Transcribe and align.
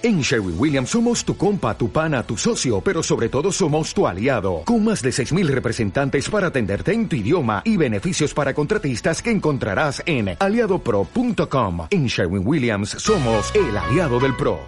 En 0.00 0.20
Sherwin 0.20 0.54
Williams 0.56 0.90
somos 0.90 1.24
tu 1.24 1.36
compa, 1.36 1.76
tu 1.76 1.90
pana, 1.90 2.22
tu 2.22 2.36
socio, 2.36 2.80
pero 2.80 3.02
sobre 3.02 3.28
todo 3.28 3.50
somos 3.50 3.92
tu 3.92 4.06
aliado, 4.06 4.62
con 4.64 4.84
más 4.84 5.02
de 5.02 5.10
6.000 5.10 5.48
representantes 5.48 6.30
para 6.30 6.46
atenderte 6.46 6.92
en 6.92 7.08
tu 7.08 7.16
idioma 7.16 7.62
y 7.64 7.76
beneficios 7.76 8.32
para 8.32 8.54
contratistas 8.54 9.20
que 9.20 9.32
encontrarás 9.32 10.00
en 10.06 10.36
aliadopro.com. 10.38 11.88
En 11.90 12.06
Sherwin 12.06 12.46
Williams 12.46 12.90
somos 12.90 13.52
el 13.56 13.76
aliado 13.76 14.20
del 14.20 14.36
PRO. 14.36 14.60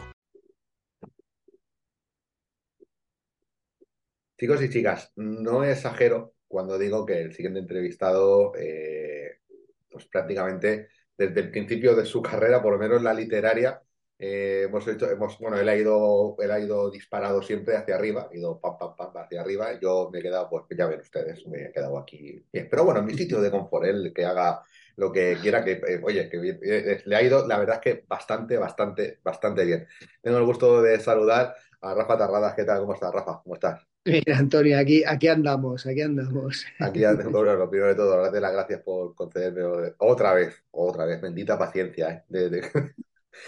Chicos 4.37 4.65
y 4.65 4.69
chicas, 4.69 5.13
no 5.15 5.63
exagero 5.63 6.35
cuando 6.49 6.77
digo 6.77 7.07
que 7.07 7.21
el 7.21 7.33
siguiente 7.33 7.61
entrevistado, 7.61 8.53
eh, 8.57 9.43
pues 9.89 10.07
prácticamente 10.07 10.89
desde 11.17 11.41
el 11.41 11.53
principio 11.53 11.95
de 11.95 12.05
su 12.05 12.21
carrera, 12.21 12.61
por 12.61 12.73
lo 12.73 12.79
menos 12.81 13.01
la 13.01 13.15
literaria, 13.15 13.81
eh, 14.23 14.65
hemos 14.67 14.87
hecho, 14.87 15.11
hemos, 15.11 15.39
bueno, 15.39 15.59
él 15.59 15.67
ha 15.67 15.75
ido, 15.75 16.37
él 16.41 16.51
ha 16.51 16.61
ido 16.61 16.91
disparado 16.91 17.41
siempre 17.41 17.75
hacia 17.75 17.95
arriba, 17.95 18.29
ha 18.31 18.37
ido 18.37 18.61
pam, 18.61 18.77
pam, 18.77 18.95
pam 18.95 19.17
hacia 19.17 19.41
arriba. 19.41 19.81
Yo 19.81 20.11
me 20.13 20.19
he 20.19 20.23
quedado, 20.23 20.51
pues 20.51 20.65
ya 20.77 20.87
ven 20.87 21.01
ustedes, 21.01 21.47
me 21.47 21.65
he 21.65 21.73
quedado 21.73 21.97
aquí 21.99 22.45
bien. 22.53 22.69
Pero 22.71 22.85
bueno, 22.85 23.01
en 23.01 23.07
mi 23.07 23.15
sitio 23.15 23.41
de 23.41 23.51
confort, 23.51 23.87
él 23.87 24.13
que 24.15 24.27
haga 24.27 24.61
lo 24.97 25.11
que 25.11 25.39
quiera, 25.41 25.65
que, 25.65 25.73
eh, 25.73 26.01
oye, 26.03 26.29
que 26.29 26.59
eh, 26.63 27.03
le 27.07 27.17
ha 27.17 27.23
ido, 27.23 27.49
la 27.49 27.59
verdad 27.59 27.77
es 27.77 27.81
que 27.81 28.05
bastante, 28.07 28.59
bastante, 28.59 29.21
bastante 29.25 29.65
bien. 29.65 29.89
Tengo 30.21 30.37
el 30.37 30.45
gusto 30.45 30.83
de 30.83 31.01
saludar 31.01 31.55
a 31.81 31.95
Rafa 31.95 32.19
Tarradas. 32.19 32.55
¿Qué 32.55 32.65
tal? 32.65 32.81
¿Cómo 32.81 32.93
estás, 32.93 33.15
Rafa? 33.15 33.41
¿Cómo 33.43 33.55
estás? 33.55 33.87
Mira, 34.05 34.37
Antonio, 34.37 34.79
aquí, 34.79 35.03
aquí 35.03 35.29
andamos, 35.29 35.87
aquí 35.87 36.03
andamos. 36.03 36.67
Aquí 36.79 37.05
andamos, 37.05 37.33
lo 37.33 37.71
primero 37.71 37.89
de 37.89 37.95
todo, 37.95 38.21
darte 38.21 38.41
las 38.41 38.53
gracias 38.53 38.81
por 38.83 39.15
concederme 39.15 39.63
otra 39.97 40.35
vez, 40.35 40.63
otra 40.73 41.07
vez, 41.07 41.23
bendita 41.23 41.59
paciencia, 41.59 42.25
¿eh? 42.31 42.61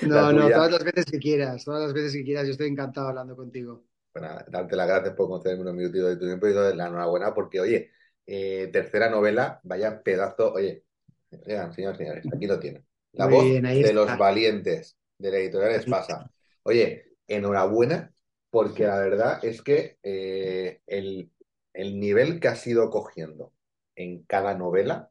No, 0.03 0.33
no, 0.33 0.49
todas 0.49 0.71
las 0.71 0.85
veces 0.85 1.05
que 1.07 1.19
quieras, 1.19 1.65
todas 1.65 1.83
las 1.83 1.93
veces 1.93 2.13
que 2.13 2.25
quieras, 2.25 2.47
yo 2.47 2.53
estoy 2.53 2.69
encantado 2.69 3.09
hablando 3.09 3.37
contigo. 3.37 3.85
Bueno, 4.15 4.29
darte 4.49 4.77
las 4.77 4.87
gracias 4.87 5.15
por 5.15 5.29
concederme 5.29 5.63
unos 5.63 5.75
minutitos 5.75 6.11
de 6.11 6.17
tu 6.17 6.27
tiempo 6.27 6.47
y 6.47 6.55
la 6.55 6.87
enhorabuena 6.87 7.33
porque, 7.35 7.61
oye, 7.61 7.91
eh, 8.27 8.69
tercera 8.73 9.11
novela, 9.11 9.61
vaya 9.65 10.03
pedazo, 10.03 10.53
oye, 10.53 10.85
señores, 11.31 11.97
señores, 11.97 12.25
aquí 12.33 12.47
lo 12.47 12.59
tienen. 12.59 12.85
La 13.13 13.27
voz 13.27 13.45
de 13.45 13.93
los 13.93 14.17
valientes 14.17 14.97
de 15.19 15.31
la 15.31 15.39
editorial 15.39 15.73
Espasa. 15.73 16.31
Oye, 16.63 17.17
enhorabuena 17.27 18.13
porque 18.51 18.85
la 18.85 18.99
verdad 18.99 19.45
es 19.45 19.63
que 19.63 19.99
eh, 20.03 20.81
el, 20.87 21.31
el 21.73 21.99
nivel 21.99 22.39
que 22.39 22.49
has 22.49 22.67
ido 22.67 22.91
cogiendo 22.91 23.53
en 23.97 24.23
cada 24.25 24.55
novela 24.55 25.11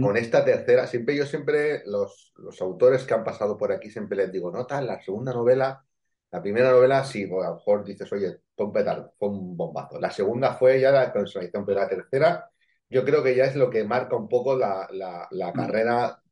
con 0.00 0.16
esta 0.16 0.44
tercera, 0.44 0.86
siempre 0.86 1.16
yo 1.16 1.26
siempre, 1.26 1.82
los, 1.86 2.32
los, 2.36 2.60
autores 2.62 3.04
que 3.04 3.14
han 3.14 3.24
pasado 3.24 3.58
por 3.58 3.72
aquí, 3.72 3.90
siempre 3.90 4.16
les 4.16 4.32
digo, 4.32 4.50
no 4.50 4.66
tal, 4.66 4.86
la 4.86 5.00
segunda 5.02 5.32
novela, 5.32 5.84
la 6.30 6.42
primera 6.42 6.70
novela, 6.70 7.04
sí, 7.04 7.26
pues 7.26 7.46
a 7.46 7.50
lo 7.50 7.56
mejor 7.56 7.84
dices, 7.84 8.10
oye, 8.12 8.40
fue 8.56 8.66
un 8.66 8.72
petardo, 8.72 9.12
fue 9.18 9.28
un 9.28 9.56
bombazo. 9.56 10.00
La 10.00 10.10
segunda 10.10 10.54
fue 10.54 10.80
ya 10.80 10.90
la 10.90 11.12
personalización, 11.12 11.66
pero 11.66 11.80
la 11.80 11.88
tercera, 11.88 12.50
yo 12.88 13.04
creo 13.04 13.22
que 13.22 13.34
ya 13.34 13.44
es 13.44 13.56
lo 13.56 13.70
que 13.70 13.84
marca 13.84 14.16
un 14.16 14.28
poco 14.28 14.56
la, 14.56 14.88
la, 14.90 15.52
carrera, 15.52 16.22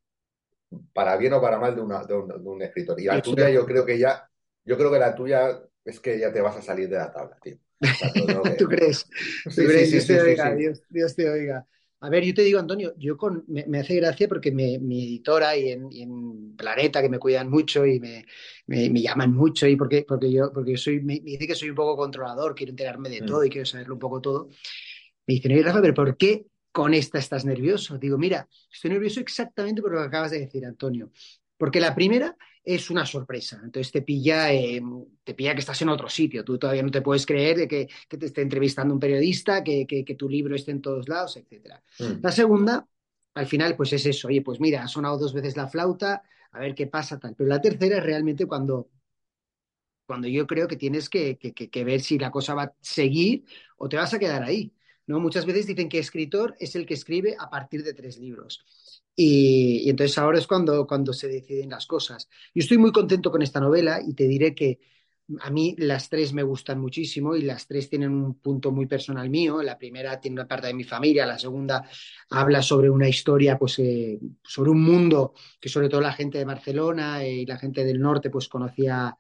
para 0.92 1.16
bien 1.16 1.34
o 1.34 1.40
para 1.40 1.58
mal, 1.58 1.74
de, 1.74 1.82
una, 1.82 2.04
de, 2.04 2.14
un, 2.14 2.62
escritor. 2.62 2.98
Y 3.00 3.04
la 3.04 3.20
tuya, 3.20 3.50
yo 3.50 3.66
creo 3.66 3.84
que 3.84 3.98
ya, 3.98 4.28
yo 4.64 4.76
creo 4.76 4.90
que 4.90 4.98
la 4.98 5.14
tuya 5.14 5.60
es 5.84 6.00
que 6.00 6.18
ya 6.18 6.32
te 6.32 6.40
vas 6.40 6.56
a 6.56 6.62
salir 6.62 6.88
de 6.88 6.96
la 6.96 7.12
tabla, 7.12 7.38
tío. 7.42 7.58
¿Tú 8.58 8.66
crees? 8.66 9.06
¿Tú 9.44 9.62
crees? 9.64 9.90
Dios, 9.90 10.06
te 10.06 10.20
oiga, 10.20 10.56
Dios 10.88 11.14
te 11.14 11.28
oiga. 11.28 11.66
A 12.04 12.10
ver, 12.10 12.22
yo 12.22 12.34
te 12.34 12.42
digo, 12.42 12.60
Antonio, 12.60 12.92
yo 12.98 13.16
con, 13.16 13.44
me, 13.48 13.78
hace 13.78 13.94
gracia 13.94 14.28
porque 14.28 14.52
mi 14.52 14.74
editora 14.74 15.56
y 15.56 15.70
en, 15.70 16.54
Planeta, 16.54 17.00
que 17.00 17.08
me 17.08 17.18
cuidan 17.18 17.48
mucho 17.48 17.86
y 17.86 17.98
me, 17.98 18.26
llaman 18.68 19.32
mucho, 19.32 19.66
y 19.66 19.74
porque, 19.74 20.04
porque 20.06 20.30
yo, 20.30 20.52
porque 20.52 20.76
soy, 20.76 21.00
me, 21.00 21.18
dice 21.20 21.46
que 21.46 21.54
soy 21.54 21.70
un 21.70 21.76
poco 21.76 21.96
controlador, 21.96 22.54
quiero 22.54 22.70
enterarme 22.70 23.08
de 23.08 23.22
mm. 23.22 23.26
todo 23.26 23.42
y 23.42 23.48
quiero 23.48 23.64
saberlo 23.64 23.94
un 23.94 24.00
poco 24.00 24.20
todo. 24.20 24.50
Me 25.26 25.34
dicen, 25.34 25.52
oye, 25.52 25.62
Rafa, 25.62 25.80
pero 25.80 25.94
¿por 25.94 26.16
qué 26.18 26.44
con 26.70 26.92
esta 26.92 27.18
estás 27.18 27.46
nervioso? 27.46 27.96
Digo, 27.96 28.18
mira, 28.18 28.46
estoy 28.70 28.90
nervioso 28.90 29.20
exactamente 29.20 29.80
por 29.80 29.92
lo 29.92 30.00
que 30.00 30.06
acabas 30.06 30.30
de 30.30 30.40
decir, 30.40 30.66
Antonio. 30.66 31.10
Porque 31.64 31.80
la 31.80 31.94
primera 31.94 32.36
es 32.62 32.90
una 32.90 33.06
sorpresa. 33.06 33.58
Entonces 33.64 33.90
te 33.90 34.02
pilla, 34.02 34.52
eh, 34.52 34.82
te 35.24 35.32
pilla 35.32 35.54
que 35.54 35.60
estás 35.60 35.80
en 35.80 35.88
otro 35.88 36.10
sitio. 36.10 36.44
Tú 36.44 36.58
todavía 36.58 36.82
no 36.82 36.90
te 36.90 37.00
puedes 37.00 37.24
creer 37.24 37.56
de 37.56 37.66
que, 37.66 37.88
te 38.06 38.26
esté 38.26 38.42
entrevistando 38.42 38.92
un 38.92 39.00
periodista, 39.00 39.64
que, 39.64 40.04
tu 40.18 40.28
libro 40.28 40.54
esté 40.54 40.72
en 40.72 40.82
todos 40.82 41.08
lados, 41.08 41.38
etc. 41.38 41.80
Mm. 42.00 42.22
La 42.22 42.32
segunda, 42.32 42.86
al 43.32 43.46
final, 43.46 43.76
pues 43.76 43.94
es 43.94 44.04
eso. 44.04 44.28
Oye, 44.28 44.42
pues 44.42 44.60
mira, 44.60 44.82
ha 44.82 44.88
sonado 44.88 45.16
dos 45.16 45.32
veces 45.32 45.56
la 45.56 45.66
flauta, 45.66 46.22
a 46.52 46.58
ver 46.58 46.74
qué 46.74 46.86
pasa, 46.86 47.18
tal. 47.18 47.34
Pero 47.34 47.48
la 47.48 47.62
tercera 47.62 47.96
es 47.96 48.04
realmente 48.04 48.44
cuando, 48.44 48.90
cuando 50.04 50.28
yo 50.28 50.46
creo 50.46 50.68
que 50.68 50.76
tienes 50.76 51.08
que, 51.08 51.38
que 51.38 51.84
ver 51.84 52.02
si 52.02 52.18
la 52.18 52.30
cosa 52.30 52.52
va 52.52 52.64
a 52.64 52.74
seguir 52.82 53.46
o 53.78 53.88
te 53.88 53.96
vas 53.96 54.12
a 54.12 54.18
quedar 54.18 54.42
ahí. 54.42 54.70
¿no? 55.06 55.18
Muchas 55.18 55.46
veces 55.46 55.66
dicen 55.66 55.88
que 55.88 55.98
escritor 55.98 56.56
es 56.58 56.76
el 56.76 56.84
que 56.84 56.92
escribe 56.92 57.36
a 57.38 57.48
partir 57.48 57.82
de 57.82 57.94
tres 57.94 58.18
libros. 58.18 58.66
Y, 59.16 59.88
entonces 59.88 60.18
ahora 60.18 60.38
es 60.38 60.46
cuando, 60.46 60.86
cuando 60.86 61.12
se 61.12 61.28
deciden 61.28 61.70
las 61.70 61.86
cosas. 61.86 62.28
Yo 62.54 62.60
estoy 62.60 62.78
muy 62.78 62.92
contento 62.92 63.30
con 63.30 63.42
esta 63.42 63.60
novela 63.60 64.00
y 64.06 64.14
te 64.14 64.26
diré 64.26 64.54
que 64.54 64.80
a 65.40 65.50
mí 65.50 65.74
las 65.78 66.10
tres 66.10 66.32
me 66.32 66.42
gustan 66.42 66.80
muchísimo 66.80 67.34
y 67.34 67.42
las 67.42 67.66
tres 67.66 67.88
tienen 67.88 68.10
un 68.10 68.34
punto 68.40 68.72
muy 68.72 68.86
personal 68.86 69.30
mío. 69.30 69.62
La 69.62 69.78
primera 69.78 70.20
tiene 70.20 70.34
una 70.34 70.48
parte 70.48 70.66
de 70.66 70.74
mi 70.74 70.84
familia, 70.84 71.26
la 71.26 71.38
segunda 71.38 71.88
habla 72.30 72.60
sobre 72.62 72.90
una 72.90 73.08
historia, 73.08 73.58
pues 73.58 73.78
eh, 73.78 74.18
sobre 74.42 74.70
un 74.70 74.82
mundo 74.82 75.34
que 75.60 75.68
sobre 75.68 75.88
todo 75.88 76.00
la 76.00 76.12
gente 76.12 76.38
de 76.38 76.44
Barcelona 76.44 77.26
y 77.26 77.46
la 77.46 77.58
gente 77.58 77.84
del 77.84 78.00
norte 78.00 78.30
pues 78.30 78.48
conocía, 78.48 79.16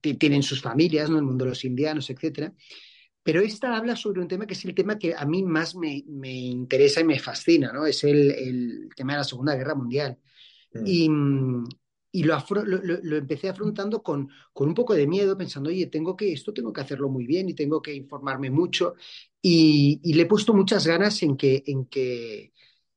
tienen 0.00 0.42
sus 0.42 0.60
familias, 0.60 1.08
¿no? 1.08 1.18
El 1.18 1.24
mundo 1.24 1.44
de 1.44 1.50
los 1.50 1.64
indianos, 1.64 2.10
etcétera. 2.10 2.52
Pero 3.24 3.40
esta 3.40 3.74
habla 3.74 3.96
sobre 3.96 4.20
un 4.20 4.28
tema 4.28 4.46
que 4.46 4.52
es 4.52 4.64
el 4.66 4.74
tema 4.74 4.98
que 4.98 5.14
a 5.14 5.24
mí 5.24 5.42
más 5.42 5.74
me, 5.74 6.04
interesa 6.26 7.00
y 7.00 7.04
me 7.04 7.18
fascina, 7.18 7.72
¿no? 7.72 7.86
Es 7.86 8.04
el, 8.04 8.90
tema 8.94 9.14
de 9.14 9.18
la 9.20 9.24
Segunda 9.24 9.56
Guerra 9.56 9.74
Mundial. 9.74 10.18
Mm. 10.74 11.64
Y, 12.12 12.22
lo, 12.22 12.36
lo, 12.46 13.16
empecé 13.16 13.48
afrontando 13.48 14.02
con, 14.02 14.28
con, 14.52 14.68
un 14.68 14.74
poco 14.74 14.94
de 14.94 15.06
miedo, 15.06 15.36
pensando, 15.38 15.70
oye, 15.70 15.86
tengo 15.86 16.14
que, 16.14 16.32
esto 16.32 16.52
tengo 16.52 16.72
que 16.72 16.82
hacerlo 16.82 17.08
muy 17.08 17.26
bien 17.26 17.48
y 17.48 17.54
tengo 17.54 17.80
que 17.80 17.94
informarme 17.94 18.50
mucho. 18.50 18.94
Y, 19.40 20.00
le 20.14 20.22
he 20.22 20.26
puesto 20.26 20.52
muchas 20.52 20.86
ganas 20.86 21.22
en 21.22 21.38
que, 21.38 21.64
en 21.66 21.86
que, 21.86 22.52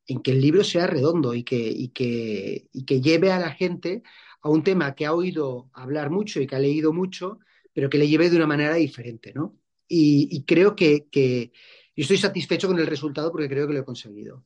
en 0.06 0.20
que 0.20 0.30
el 0.32 0.42
libro 0.42 0.62
sea 0.62 0.86
redondo 0.86 1.32
y 1.32 1.42
que, 1.42 1.56
y 1.56 1.88
que, 1.88 2.68
y 2.70 2.84
que 2.84 3.00
lleve 3.00 3.32
a 3.32 3.38
la 3.38 3.50
gente 3.52 4.02
a 4.42 4.50
un 4.50 4.62
tema 4.62 4.94
que 4.94 5.06
ha 5.06 5.14
oído 5.14 5.70
hablar 5.72 6.10
mucho 6.10 6.38
y 6.40 6.46
que 6.46 6.54
ha 6.54 6.60
leído 6.60 6.92
mucho, 6.92 7.38
pero 7.72 7.88
que 7.88 7.98
le 7.98 8.08
lleve 8.08 8.28
de 8.28 8.36
una 8.36 8.46
manera 8.46 8.74
diferente, 8.74 9.32
¿no? 9.34 9.58
Y, 9.88 10.44
creo 10.44 10.76
que, 10.76 11.08
que, 11.10 11.52
yo 11.96 12.02
estoy 12.02 12.18
satisfecho 12.18 12.68
con 12.68 12.78
el 12.78 12.86
resultado 12.86 13.32
porque 13.32 13.48
creo 13.48 13.66
que 13.66 13.72
lo 13.72 13.80
he 13.80 13.84
conseguido. 13.84 14.44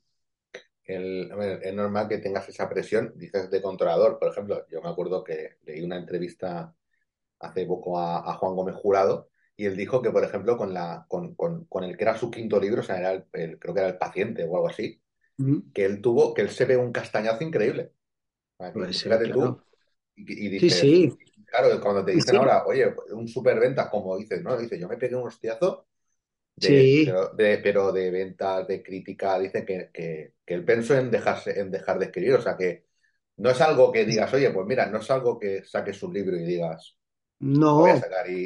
es 0.84 1.75
normal 1.75 2.08
que 2.08 2.19
tengas 2.19 2.48
esa 2.48 2.69
presión, 2.69 3.12
dices 3.16 3.50
de 3.50 3.60
controlador. 3.60 4.19
Por 4.19 4.30
ejemplo, 4.30 4.66
yo 4.70 4.80
me 4.80 4.88
acuerdo 4.88 5.25
que 5.25 5.56
leí 5.64 5.82
una 5.82 5.97
entrevista 5.97 6.75
hace 7.41 7.66
poco 7.66 7.98
a, 7.98 8.34
Juan 8.34 8.54
Gómez 8.54 8.76
Jurado 8.76 9.28
y 9.56 9.66
él 9.66 9.76
dijo 9.76 10.00
que, 10.00 10.10
por 10.10 10.25
ejemplo, 10.25 10.56
con, 10.56 10.72
la, 10.72 11.04
con, 11.08 11.34
con, 11.34 11.84
el 11.84 11.97
que 11.97 12.04
era 12.04 12.16
su 12.16 12.30
quinto 12.30 12.59
libro, 12.59 12.80
o 12.80 12.84
sea, 12.84 12.98
era 12.98 13.12
el, 13.12 13.59
creo 13.59 13.74
que 13.74 13.80
era 13.80 13.88
El 13.88 13.98
Paciente 13.98 14.44
o 14.44 14.56
algo 14.56 14.69
así, 14.69 15.00
que 15.74 15.84
él 15.84 16.00
tuvo, 16.00 16.32
que 16.34 16.42
él 16.42 16.50
se 16.50 16.64
ve 16.64 16.76
un 16.76 16.92
castañazo 16.92 17.42
increíble. 17.42 17.92
Pues 18.56 19.04
tú. 19.32 19.60
Y, 20.14 20.59
sí, 20.60 20.70
sí. 20.70 21.12
Claro, 21.53 21.79
cuando 21.83 22.03
te 22.03 22.13
dicen 22.13 22.37
ahora, 22.37 22.65
oye, 22.65 22.95
un 23.11 23.29
superventa, 23.29 23.91
como 23.91 24.17
dices, 24.17 24.43
¿no? 24.43 24.57
Dice, 24.57 24.79
yo 24.79 24.89
me 24.89 24.97
pegué 24.97 25.15
un 25.15 25.27
hostiazo, 25.27 25.87
de, 26.57 27.61
pero, 27.63 27.93
de, 27.93 28.11
venta, 28.11 28.65
de 28.65 28.83
crítica, 28.83 29.39
dicen 29.39 29.67
que, 29.67 29.91
que, 29.93 30.33
que 30.47 30.55
él 30.55 30.65
pensó 30.65 30.97
en, 30.97 31.11
dejarse, 31.11 31.61
en 31.61 31.71
dejar 31.71 31.99
de 31.99 32.07
escribir, 32.07 32.37
o 32.37 32.41
sea 32.41 32.57
que 32.57 32.87
no 33.37 33.51
es 33.51 33.61
algo 33.61 33.93
que 33.93 34.07
digas, 34.07 34.33
oye, 34.33 34.51
pues 34.51 34.67
mira, 34.67 34.87
no 34.87 34.99
es 34.99 35.11
algo 35.11 35.39
que 35.39 35.63
saques 35.63 36.03
un 36.03 36.15
libro 36.15 36.37
y 36.37 36.45
digas, 36.45 36.97
no, 37.41 37.84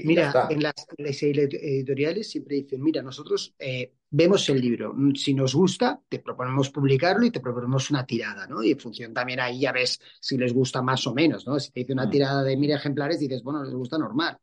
mira, 0.05 0.49
en 0.51 0.63
las, 0.65 0.75
editoriales 0.99 2.29
siempre 2.29 2.57
dicen, 2.57 2.83
mira, 2.83 3.03
nosotros 3.03 3.55
eh, 3.61 3.93
vemos 4.17 4.49
el 4.49 4.63
libro, 4.63 4.95
mm, 4.95 5.15
si 5.15 5.35
nos 5.35 5.55
gusta, 5.55 6.01
te 6.09 6.21
proponemos 6.21 6.71
publicarlo 6.71 7.27
y 7.27 7.31
te 7.31 7.41
proponemos 7.41 7.91
una 7.91 8.07
tirada, 8.07 8.47
¿no? 8.47 8.63
Y 8.63 8.71
en 8.71 8.81
función 8.81 9.13
también 9.13 9.41
ahí 9.41 9.61
ya 9.61 9.73
ves 9.73 10.01
si 10.21 10.39
les 10.39 10.55
gusta 10.55 10.81
más 10.81 11.07
o 11.07 11.13
menos, 11.13 11.47
¿no? 11.47 11.61
Si 11.61 11.71
te 11.71 11.81
dice 11.81 11.93
una 11.93 12.07
mm. 12.07 12.11
tirada 12.11 12.43
de 12.43 12.57
mil 12.57 12.71
ejemplares, 12.71 13.21
dices, 13.21 13.43
bueno, 13.43 13.63
les 13.63 13.75
gusta 13.75 13.99
normal. 13.99 14.39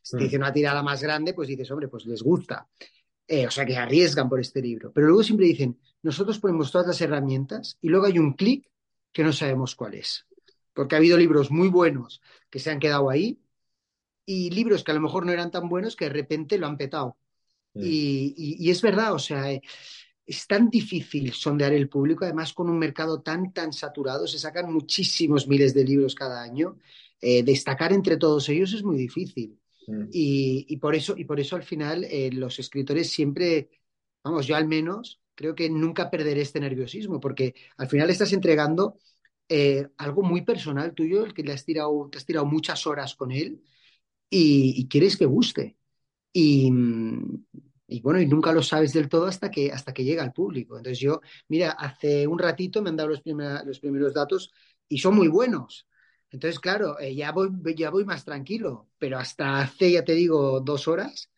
Si 0.00 0.16
te 0.16 0.22
mm. 0.22 0.24
dice 0.24 0.36
una 0.38 0.52
tirada 0.52 0.82
más 0.82 1.02
grande, 1.02 1.34
pues 1.34 1.46
dices, 1.46 1.70
hombre, 1.70 1.88
pues 1.88 2.06
les 2.06 2.22
gusta. 2.22 2.66
Eh, 3.26 3.46
o 3.46 3.50
sea 3.50 3.66
que 3.66 3.76
arriesgan 3.76 4.30
por 4.30 4.40
este 4.40 4.62
libro. 4.62 4.92
Pero 4.94 5.08
luego 5.08 5.22
siempre 5.22 5.46
dicen, 5.46 5.78
nosotros 6.02 6.38
ponemos 6.38 6.72
todas 6.72 6.86
las 6.86 7.00
herramientas 7.02 7.76
y 7.82 7.90
luego 7.90 8.06
hay 8.06 8.18
un 8.18 8.32
clic 8.32 8.66
que 9.12 9.24
no 9.24 9.34
sabemos 9.34 9.74
cuál 9.74 9.94
es. 9.94 10.26
Porque 10.72 10.94
ha 10.94 10.98
habido 10.98 11.18
libros 11.18 11.50
muy 11.50 11.68
buenos 11.68 12.22
que 12.48 12.60
se 12.60 12.70
han 12.70 12.78
quedado 12.78 13.10
ahí 13.10 13.42
y 14.24 14.48
libros 14.50 14.84
que 14.84 14.92
a 14.92 14.94
lo 14.94 15.02
mejor 15.02 15.26
no 15.26 15.32
eran 15.32 15.50
tan 15.50 15.68
buenos 15.68 15.96
que 15.96 16.06
de 16.06 16.14
repente 16.14 16.56
lo 16.56 16.66
han 16.66 16.78
petado. 16.78 17.18
Mm. 17.78 17.84
Y, 17.84 18.70
es 18.70 18.82
verdad, 18.82 19.14
o 19.14 19.18
sea, 19.18 19.52
eh, 19.52 19.62
es 20.26 20.46
tan 20.46 20.68
difícil 20.68 21.32
sondear 21.32 21.72
el 21.72 21.88
público, 21.88 22.24
además 22.24 22.52
con 22.52 22.68
un 22.68 22.78
mercado 22.78 23.22
tan, 23.22 23.52
tan 23.52 23.72
saturado, 23.72 24.26
se 24.26 24.38
sacan 24.38 24.72
muchísimos 24.72 25.48
miles 25.48 25.74
de 25.74 25.84
libros 25.84 26.14
cada 26.14 26.42
año 26.42 26.76
eh, 27.20 27.42
destacar 27.42 27.92
entre 27.92 28.16
todos 28.16 28.48
ellos 28.48 28.72
es 28.72 28.82
muy 28.84 28.96
difícil. 28.96 29.58
Mm. 29.86 30.04
Y, 30.12 30.76
por 30.76 30.94
eso, 30.94 31.14
y 31.16 31.24
por 31.24 31.40
eso 31.40 31.56
al 31.56 31.62
final 31.62 32.04
eh, 32.04 32.30
los 32.32 32.58
escritores 32.58 33.10
siempre, 33.10 33.70
vamos, 34.22 34.46
yo 34.46 34.56
al 34.56 34.68
menos 34.68 35.20
creo 35.34 35.54
que 35.54 35.70
nunca 35.70 36.10
perderé 36.10 36.42
este 36.42 36.60
nerviosismo, 36.60 37.20
porque 37.20 37.54
al 37.76 37.88
final 37.88 38.10
estás 38.10 38.32
entregando 38.32 38.98
eh, 39.48 39.88
algo 39.96 40.22
muy 40.22 40.42
personal 40.42 40.94
tuyo, 40.94 41.24
el 41.24 41.34
que 41.34 41.42
le 41.42 41.52
has 41.52 41.64
tirado, 41.64 42.08
te 42.10 42.18
has 42.18 42.26
tirado 42.26 42.46
muchas 42.46 42.86
horas 42.86 43.14
con 43.14 43.32
él 43.32 43.62
y, 44.30 44.86
quieres 44.88 45.16
que 45.16 45.26
guste. 45.26 45.76
Y, 46.32 46.70
y, 47.88 48.00
bueno, 48.02 48.20
y 48.20 48.26
nunca 48.26 48.52
lo 48.52 48.62
sabes 48.62 48.92
del 48.92 49.08
todo 49.08 49.26
hasta 49.26 49.50
que, 49.50 49.72
hasta 49.72 49.92
que 49.92 50.04
llega 50.04 50.22
al 50.22 50.32
público. 50.32 50.76
Entonces 50.76 51.00
yo, 51.00 51.20
mira, 51.48 51.70
hace 51.70 52.26
un 52.26 52.38
ratito 52.38 52.82
me 52.82 52.90
han 52.90 52.96
dado 52.96 53.08
los, 53.08 53.22
los 53.24 53.80
primeros 53.80 54.14
datos 54.14 54.52
y 54.88 54.98
son 54.98 55.16
muy 55.16 55.28
buenos. 55.28 55.88
Entonces, 56.30 56.60
claro, 56.60 57.00
eh, 57.00 57.14
ya, 57.14 57.32
voy, 57.32 57.50
ya 57.74 57.90
voy 57.90 58.04
más 58.04 58.24
tranquilo, 58.24 58.88
pero 58.98 59.18
hasta 59.18 59.60
hace, 59.60 59.92
ya 59.92 60.04
te 60.04 60.12
digo, 60.12 60.60
dos 60.60 60.86
horas, 60.86 61.30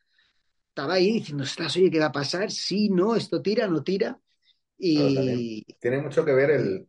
estaba 0.68 0.94
ahí 0.94 1.12
diciendo, 1.12 1.44
estás, 1.44 1.76
oye, 1.76 1.90
¿qué 1.90 2.00
va 2.00 2.06
a 2.06 2.12
pasar? 2.12 2.50
Sí, 2.50 2.90
no, 2.90 3.14
esto 3.14 3.40
tira, 3.40 3.68
no 3.68 3.84
tira. 3.84 4.20
Y... 4.76 5.64
tiene 5.78 6.02
mucho 6.02 6.24
que 6.24 6.32
ver 6.32 6.50
el, 6.50 6.86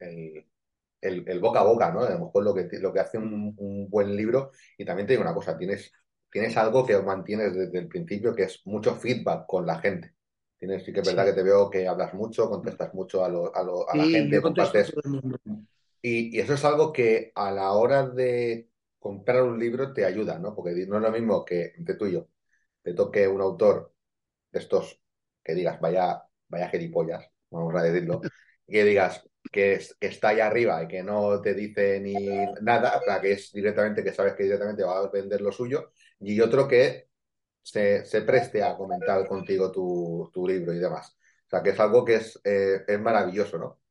el, 1.01 1.39
boca 1.39 1.59
a 1.59 1.63
boca, 1.63 1.91
¿no? 1.91 2.01
A 2.01 2.09
lo 2.11 2.25
mejor 2.25 2.43
lo 2.43 2.53
que, 2.53 2.67
lo 2.79 2.93
que 2.93 2.99
hace 2.99 3.17
un, 3.17 3.87
buen 3.89 4.15
libro. 4.15 4.51
Y 4.77 4.85
también 4.85 5.07
te 5.07 5.13
digo 5.13 5.23
una 5.23 5.33
cosa, 5.33 5.57
tienes, 5.57 5.91
tienes 6.31 6.55
algo 6.57 6.85
que 6.85 6.97
mantienes 6.99 7.53
desde 7.55 7.79
el 7.79 7.87
principio, 7.87 8.33
que 8.33 8.43
es 8.43 8.61
mucho 8.65 8.95
feedback 8.95 9.45
con 9.45 9.65
la 9.65 9.79
gente. 9.79 10.15
Tienes, 10.57 10.83
sí 10.83 10.93
que 10.93 11.01
es 11.01 11.07
verdad 11.07 11.25
que 11.25 11.33
te 11.33 11.43
veo 11.43 11.69
que 11.69 11.87
hablas 11.87 12.13
mucho, 12.13 12.49
contestas 12.49 12.93
mucho 12.93 13.23
a, 13.23 13.27
a, 13.27 13.95
la 13.95 14.03
gente, 14.05 14.41
compartes. 14.41 14.93
Y, 16.01 16.35
y, 16.37 16.39
eso 16.39 16.53
es 16.53 16.65
algo 16.65 16.93
que 16.93 17.31
a 17.35 17.51
la 17.51 17.71
hora 17.73 18.07
de 18.07 18.69
comprar 18.99 19.43
un 19.43 19.59
libro 19.59 19.91
te 19.93 20.05
ayuda, 20.05 20.39
¿no? 20.39 20.55
Porque 20.55 20.85
no 20.87 20.97
es 20.97 21.03
lo 21.03 21.11
mismo 21.11 21.43
que 21.43 21.73
entre 21.75 21.95
tú 21.95 22.05
y 22.05 22.13
yo 22.13 22.27
te 22.81 22.93
toque 22.93 23.27
un 23.27 23.41
autor 23.41 23.93
de 24.51 24.59
estos 24.59 25.01
que 25.43 25.55
digas, 25.55 25.79
vaya, 25.79 26.23
vaya 26.47 26.69
gilipollas, 26.69 27.27
vamos 27.49 27.75
a 27.75 27.83
decirlo, 27.83 28.21
y 28.67 28.71
que 28.73 28.83
digas, 28.83 29.27
que, 29.51 29.81
está 29.99 30.29
allá 30.29 30.47
arriba 30.47 30.81
y 30.83 30.87
que 30.87 31.03
no 31.03 31.41
te 31.41 31.53
dice 31.53 31.99
ni 31.99 32.15
nada, 32.61 33.01
que 33.21 33.33
es 33.33 33.51
directamente, 33.51 34.03
que 34.03 34.13
sabes 34.13 34.33
que 34.33 34.43
directamente 34.43 34.83
va 34.83 34.99
a 34.99 35.09
vender 35.09 35.41
lo 35.41 35.51
suyo, 35.51 35.91
y 36.19 36.39
otro 36.39 36.67
que 36.67 37.09
se, 37.61 38.03
preste 38.25 38.63
a 38.63 38.75
comentar 38.75 39.27
contigo 39.27 39.71
tu, 39.71 40.47
libro 40.47 40.73
y 40.73 40.79
demás. 40.79 41.17
O 41.45 41.49
sea, 41.49 41.61
que 41.61 41.71
es 41.71 41.79
algo 41.79 42.05
que 42.05 42.15
es, 42.15 42.39
eh, 42.43 42.83
es 42.87 42.99
maravilloso, 42.99 43.57
¿no? 43.57 43.81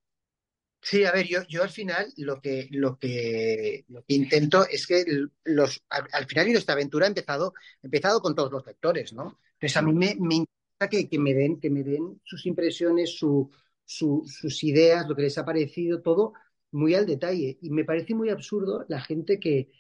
Sí, 0.82 1.04
a 1.04 1.12
ver, 1.12 1.26
yo, 1.26 1.42
yo 1.46 1.62
al 1.62 1.68
final 1.68 2.10
lo 2.16 2.40
que, 2.40 2.66
lo 2.70 2.98
que, 2.98 3.84
lo 3.88 4.02
que 4.02 4.14
intento 4.14 4.66
es 4.66 4.86
que 4.86 5.04
los, 5.44 5.84
al, 5.90 6.26
final 6.26 6.46
de 6.46 6.52
esta 6.54 6.72
aventura 6.72 7.04
ha 7.04 7.08
empezado, 7.08 7.52
empezado 7.82 8.22
con 8.22 8.34
todos 8.34 8.50
los 8.50 8.64
lectores, 8.64 9.12
¿no? 9.12 9.38
Entonces 9.54 9.76
a 9.76 9.82
mí 9.82 9.92
me, 9.92 10.16
me 10.18 10.36
interesa 10.36 10.88
que, 10.90 11.06
que, 11.06 11.18
me 11.18 11.34
den, 11.34 11.60
que 11.60 11.68
me 11.68 11.82
den 11.82 12.22
sus 12.24 12.46
impresiones, 12.46 13.14
su, 13.14 13.50
sus 13.90 14.62
ideas, 14.62 15.08
lo 15.08 15.16
que 15.16 15.22
les 15.22 15.37
ha 15.38 15.44
parecido, 15.44 16.00
todo 16.00 16.32
muy 16.70 16.94
al 16.94 17.06
detalle. 17.06 17.58
Y 17.60 17.70
me 17.70 17.84
parece 17.84 18.14
muy 18.14 18.31
absurdo 18.31 18.84
la 18.88 19.00
gente 19.00 19.40
que, 19.40 19.70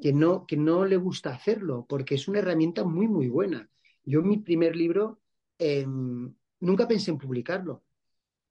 que, 0.00 0.12
no, 0.12 0.46
que 0.46 0.56
no 0.56 0.86
le 0.86 0.96
gusta 0.96 1.30
hacerlo, 1.30 1.86
porque 1.88 2.14
es 2.14 2.26
una 2.26 2.38
herramienta 2.38 2.84
muy, 2.84 3.06
muy 3.06 3.28
buena. 3.28 3.68
Yo 4.04 4.22
mi 4.22 4.38
primer 4.38 4.74
libro 4.76 5.20
em, 5.58 6.34
nunca 6.60 6.88
pensé 6.88 7.10
en 7.10 7.18
publicarlo. 7.18 7.84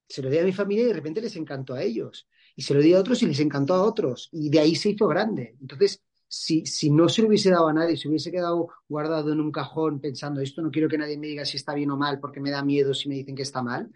Se 0.07 0.22
lo 0.22 0.30
di 0.30 0.38
a 0.38 0.44
mi 0.44 0.54
familia 0.54 0.84
y 0.84 0.88
de 0.88 0.94
repente 0.94 1.22
les 1.22 1.36
encantó 1.36 1.74
a 1.74 1.81
ellos. 1.81 2.28
Y 2.56 2.62
se 2.62 2.75
lo 2.75 2.81
di 2.81 2.94
a 2.94 3.00
otros 3.00 3.24
y 3.24 3.25
les 3.25 3.39
encantó 3.39 3.74
a 3.74 3.84
otros. 3.84 4.30
Y 4.31 4.50
de 4.50 4.60
ahí 4.60 4.75
se 4.75 4.89
hizo 4.89 5.07
grande. 5.07 5.56
Entonces, 5.60 6.04
si, 6.28 6.66
si 6.68 6.92
no 6.92 7.10
se 7.10 7.24
lo 7.24 7.30
hubiese 7.30 7.50
dado 7.50 7.68
a 7.68 7.74
nadie, 7.74 7.98
si 7.98 8.07
hubiese 8.07 8.31
quedado 8.31 8.69
guardado 8.88 9.34
en 9.34 9.39
un 9.39 9.51
cajón 9.51 10.00
pensando, 10.00 10.39
esto 10.42 10.62
no 10.62 10.69
quiero 10.69 10.88
que 10.88 11.00
nadie 11.00 11.18
me 11.18 11.28
diga 11.28 11.46
si 11.46 11.57
está 11.57 11.74
bien 11.74 11.89
o 11.92 11.98
mal 11.98 12.19
porque 12.19 12.39
me 12.39 12.51
da 12.51 12.63
miedo 12.63 12.94
si 12.94 13.10
me 13.10 13.16
dicen 13.16 13.36
que 13.36 13.44
está 13.44 13.63
mal, 13.63 13.92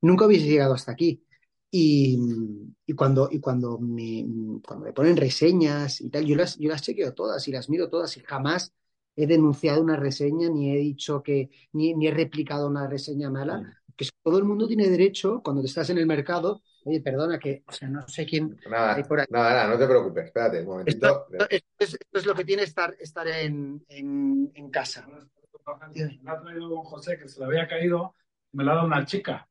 nunca 0.00 0.26
hubiese 0.26 0.46
llegado 0.46 0.74
hasta 0.74 0.92
aquí. 0.92 1.24
Y, 1.70 2.18
cuando, 2.96 3.28
y 3.30 3.40
cuando, 3.40 3.78
me, 3.78 4.24
cuando 4.66 4.86
me 4.86 4.92
ponen 4.92 5.16
reseñas 5.16 6.00
y 6.00 6.08
tal, 6.08 6.24
yo 6.24 6.34
las, 6.34 6.56
yo 6.58 6.70
las 6.70 6.80
chequeo 6.80 7.12
todas 7.12 7.46
y 7.46 7.52
las 7.52 7.68
miro 7.68 7.90
todas 7.90 8.16
y 8.16 8.20
jamás 8.20 8.72
he 9.16 9.26
denunciado 9.26 9.82
una 9.82 9.96
reseña 9.96 10.48
ni 10.48 10.72
he 10.72 10.78
dicho 10.78 11.22
que, 11.22 11.50
ni, 11.72 11.92
ni 11.94 12.06
he 12.06 12.10
replicado 12.10 12.68
una 12.68 12.86
reseña 12.86 13.30
mala, 13.30 13.82
que 13.96 14.08
todo 14.22 14.38
el 14.38 14.44
mundo 14.44 14.68
tiene 14.68 14.88
derecho, 14.88 15.42
cuando 15.42 15.60
te 15.60 15.68
estás 15.68 15.90
en 15.90 15.98
el 15.98 16.06
mercado, 16.06 16.62
oye, 16.84 17.00
perdona 17.00 17.38
que, 17.38 17.64
o 17.66 17.72
sea, 17.72 17.88
no 17.88 18.06
sé 18.06 18.24
quién 18.24 18.56
nada, 18.70 18.96
Nada, 19.28 19.50
nada, 19.50 19.68
no 19.68 19.78
te 19.78 19.86
preocupes, 19.86 20.26
espérate 20.26 20.60
un 20.60 20.68
momentito. 20.68 21.26
Esto, 21.50 21.98
es, 22.12 22.26
lo 22.26 22.34
que 22.34 22.44
tiene 22.44 22.62
estar, 22.62 22.94
estar 22.98 23.26
en, 23.26 23.84
en, 23.88 24.50
en 24.54 24.70
casa. 24.70 25.06
Me 25.92 26.30
ha 26.30 26.40
traído 26.40 26.68
don 26.68 26.84
José 26.84 27.18
que 27.18 27.28
se 27.28 27.40
le 27.40 27.46
había 27.46 27.66
caído, 27.66 28.14
me 28.52 28.64
lo 28.64 28.70
ha 28.70 28.74
dado 28.76 28.86
una 28.86 29.04
chica. 29.04 29.48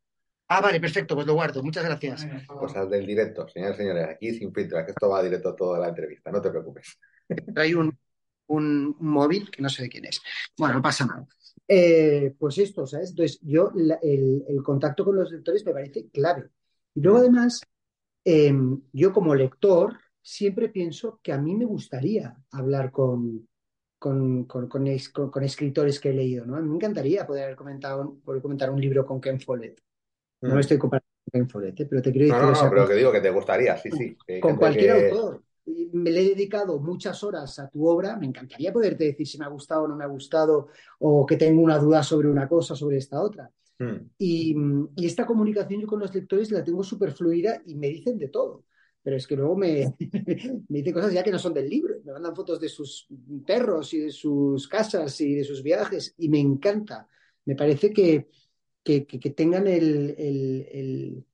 Ah, 0.49 0.61
vale, 0.61 0.79
perfecto, 0.79 1.13
pues 1.13 1.27
lo 1.27 1.33
guardo. 1.33 1.61
Muchas 1.61 1.83
gracias. 1.83 2.25
Cosas 2.47 2.89
del 2.89 3.05
directo, 3.05 3.47
señores 3.49 3.75
y 3.75 3.79
señores. 3.79 4.07
Aquí 4.09 4.33
sin 4.33 4.53
filtro, 4.53 4.83
que 4.85 4.91
esto 4.91 5.09
va 5.09 5.21
directo 5.21 5.53
toda 5.55 5.79
la 5.79 5.89
entrevista, 5.89 6.31
no 6.31 6.41
te 6.41 6.49
preocupes. 6.49 6.97
Hay 7.55 7.73
un, 7.73 7.97
un, 8.47 8.95
móvil 8.99 9.51
que 9.51 9.61
no 9.61 9.69
sé 9.69 9.83
de 9.83 9.89
quién 9.89 10.05
es. 10.05 10.21
Bueno, 10.57 10.75
no 10.75 10.81
pasa 10.81 11.05
nada. 11.05 11.27
Eh, 11.67 12.33
pues 12.39 12.57
esto, 12.59 12.87
¿sabes? 12.87 13.09
Entonces, 13.09 13.39
yo 13.41 13.73
el, 14.01 14.63
contacto 14.63 15.03
con 15.03 15.17
los 15.17 15.31
lectores 15.31 15.65
me 15.65 15.73
parece 15.73 16.07
clave. 16.09 16.49
Y 16.95 17.01
luego, 17.01 17.19
además, 17.19 17.61
em, 18.23 18.81
yo 18.93 19.11
como 19.11 19.35
lector 19.35 19.97
siempre 20.21 20.69
pienso 20.69 21.19
que 21.21 21.33
a 21.33 21.37
mí 21.37 21.55
me 21.55 21.65
gustaría 21.65 22.37
hablar 22.51 22.91
con, 22.91 23.49
con, 23.99 24.45
con, 24.45 24.69
con, 24.69 25.43
escritores 25.43 25.99
que 25.99 26.09
he 26.09 26.13
leído, 26.13 26.45
¿no? 26.45 26.55
A 26.55 26.61
mí 26.61 26.69
me 26.69 26.75
encantaría 26.75 27.27
poder 27.27 27.55
comentado, 27.57 28.17
poder 28.23 28.41
comentar 28.41 28.69
un 28.69 28.79
libro 28.79 29.05
con 29.05 29.19
Ken 29.19 29.41
Follett 29.41 29.81
no 30.41 30.49
me 30.49 30.55
mm. 30.55 30.59
estoy 30.59 30.77
comparando 30.77 31.07
con 31.31 31.49
Follett, 31.49 31.87
pero 31.89 32.01
te 32.01 32.11
quiero 32.11 32.27
decir. 32.27 32.41
No, 32.41 32.51
no, 32.51 32.69
pero 32.69 32.87
que 32.87 32.95
digo 32.95 33.11
que 33.11 33.21
te 33.21 33.29
gustaría, 33.29 33.77
sí, 33.77 33.89
sí. 33.91 34.39
Con 34.39 34.55
cualquier 34.55 35.11
autor. 35.11 35.41
Me 35.93 36.11
le 36.11 36.21
he 36.21 36.29
dedicado 36.29 36.79
muchas 36.79 37.21
horas 37.23 37.59
a 37.59 37.69
tu 37.69 37.85
obra. 37.87 38.15
Me 38.15 38.27
encantaría 38.27 38.71
poderte 38.71 39.05
decir 39.05 39.27
si 39.27 39.37
me 39.37 39.45
ha 39.45 39.49
gustado 39.49 39.83
o 39.83 39.87
no 39.87 39.95
me 39.95 40.05
ha 40.05 40.07
gustado, 40.07 40.69
o 40.99 41.25
que 41.25 41.35
tengo 41.35 41.61
una 41.61 41.77
duda 41.77 42.03
sobre 42.03 42.29
una 42.29 42.47
cosa, 42.47 42.75
sobre 42.75 42.97
esta 42.97 43.21
otra. 43.21 43.51
Mm. 43.79 44.09
Y, 44.17 44.55
y, 44.95 45.05
esta 45.05 45.25
comunicación 45.25 45.81
yo 45.81 45.87
con 45.87 45.99
los 45.99 46.13
lectores 46.13 46.51
la 46.51 46.63
tengo 46.63 46.83
súper 46.83 47.11
fluida 47.11 47.61
y 47.65 47.75
me 47.75 47.87
dicen 47.87 48.17
de 48.17 48.29
todo. 48.29 48.63
Pero 49.03 49.17
es 49.17 49.27
que 49.27 49.35
luego 49.35 49.55
me, 49.55 49.93
me 50.69 50.79
dicen 50.79 50.93
cosas 50.93 51.13
ya 51.13 51.23
que 51.23 51.31
no 51.31 51.39
son 51.39 51.53
del 51.53 51.69
libro. 51.69 51.95
Me 52.03 52.13
mandan 52.13 52.35
fotos 52.35 52.59
de 52.59 52.69
sus 52.69 53.07
perros 53.45 53.93
y 53.93 53.99
de 53.99 54.11
sus 54.11 54.67
casas 54.67 55.19
y 55.21 55.35
de 55.35 55.43
sus 55.43 55.61
viajes 55.63 56.13
y 56.17 56.29
me 56.29 56.39
encanta. 56.39 57.07
Me 57.45 57.55
parece 57.55 57.91
que, 57.91 58.27
que, 58.87 59.29
tengan 59.31 59.67
el, 59.67 61.25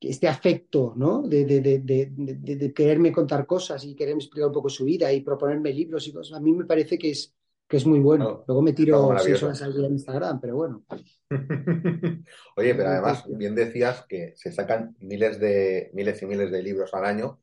este 0.00 0.26
afecto, 0.26 0.94
¿no? 0.96 1.22
De, 1.22 1.44
de, 1.44 2.72
quererme 2.74 3.12
contar 3.12 3.46
cosas 3.46 3.84
y 3.84 3.94
quererme 3.94 4.20
explicar 4.20 4.48
un 4.48 4.54
poco 4.54 4.68
su 4.68 4.84
vida 4.84 5.12
y 5.12 5.20
proponerme 5.20 5.72
libros 5.72 6.08
y 6.08 6.12
cosas. 6.12 6.38
A 6.38 6.40
mí 6.40 6.52
me 6.52 6.64
parece 6.64 6.98
que 6.98 7.10
es, 7.10 7.34
que 7.68 7.76
es 7.76 7.86
muy 7.86 8.00
bueno. 8.00 8.44
Luego 8.48 8.62
me 8.62 8.72
tiro 8.72 9.16
seis 9.18 9.40
horas 9.42 9.62
al 9.62 9.74
día 9.74 9.86
en 9.86 9.92
Instagram, 9.92 10.40
pero 10.40 10.56
bueno. 10.56 10.84
Oye, 12.56 12.74
pero 12.74 12.88
además, 12.88 13.24
bien 13.28 13.54
decías 13.54 14.04
que 14.08 14.32
se 14.34 14.50
sacan 14.50 14.96
miles 15.00 15.38
de 15.38 15.90
miles 15.94 16.20
y 16.22 16.26
miles 16.26 16.50
de 16.50 16.62
libros 16.62 16.92
al 16.94 17.04
año. 17.04 17.40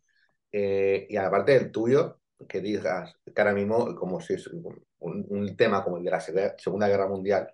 Eh, 0.52 1.08
y 1.10 1.16
aparte 1.18 1.54
del 1.54 1.72
tuyo, 1.72 2.20
que 2.48 2.60
digas 2.60 3.16
que 3.24 3.42
ahora 3.42 3.54
mismo, 3.54 3.96
como 3.96 4.20
si 4.20 4.34
es 4.34 4.48
un, 4.48 4.84
un 5.00 5.56
tema 5.56 5.84
como 5.84 5.98
el 5.98 6.04
de 6.04 6.12
la 6.12 6.20
Segunda 6.58 6.88
Guerra 6.88 7.08
Mundial, 7.08 7.48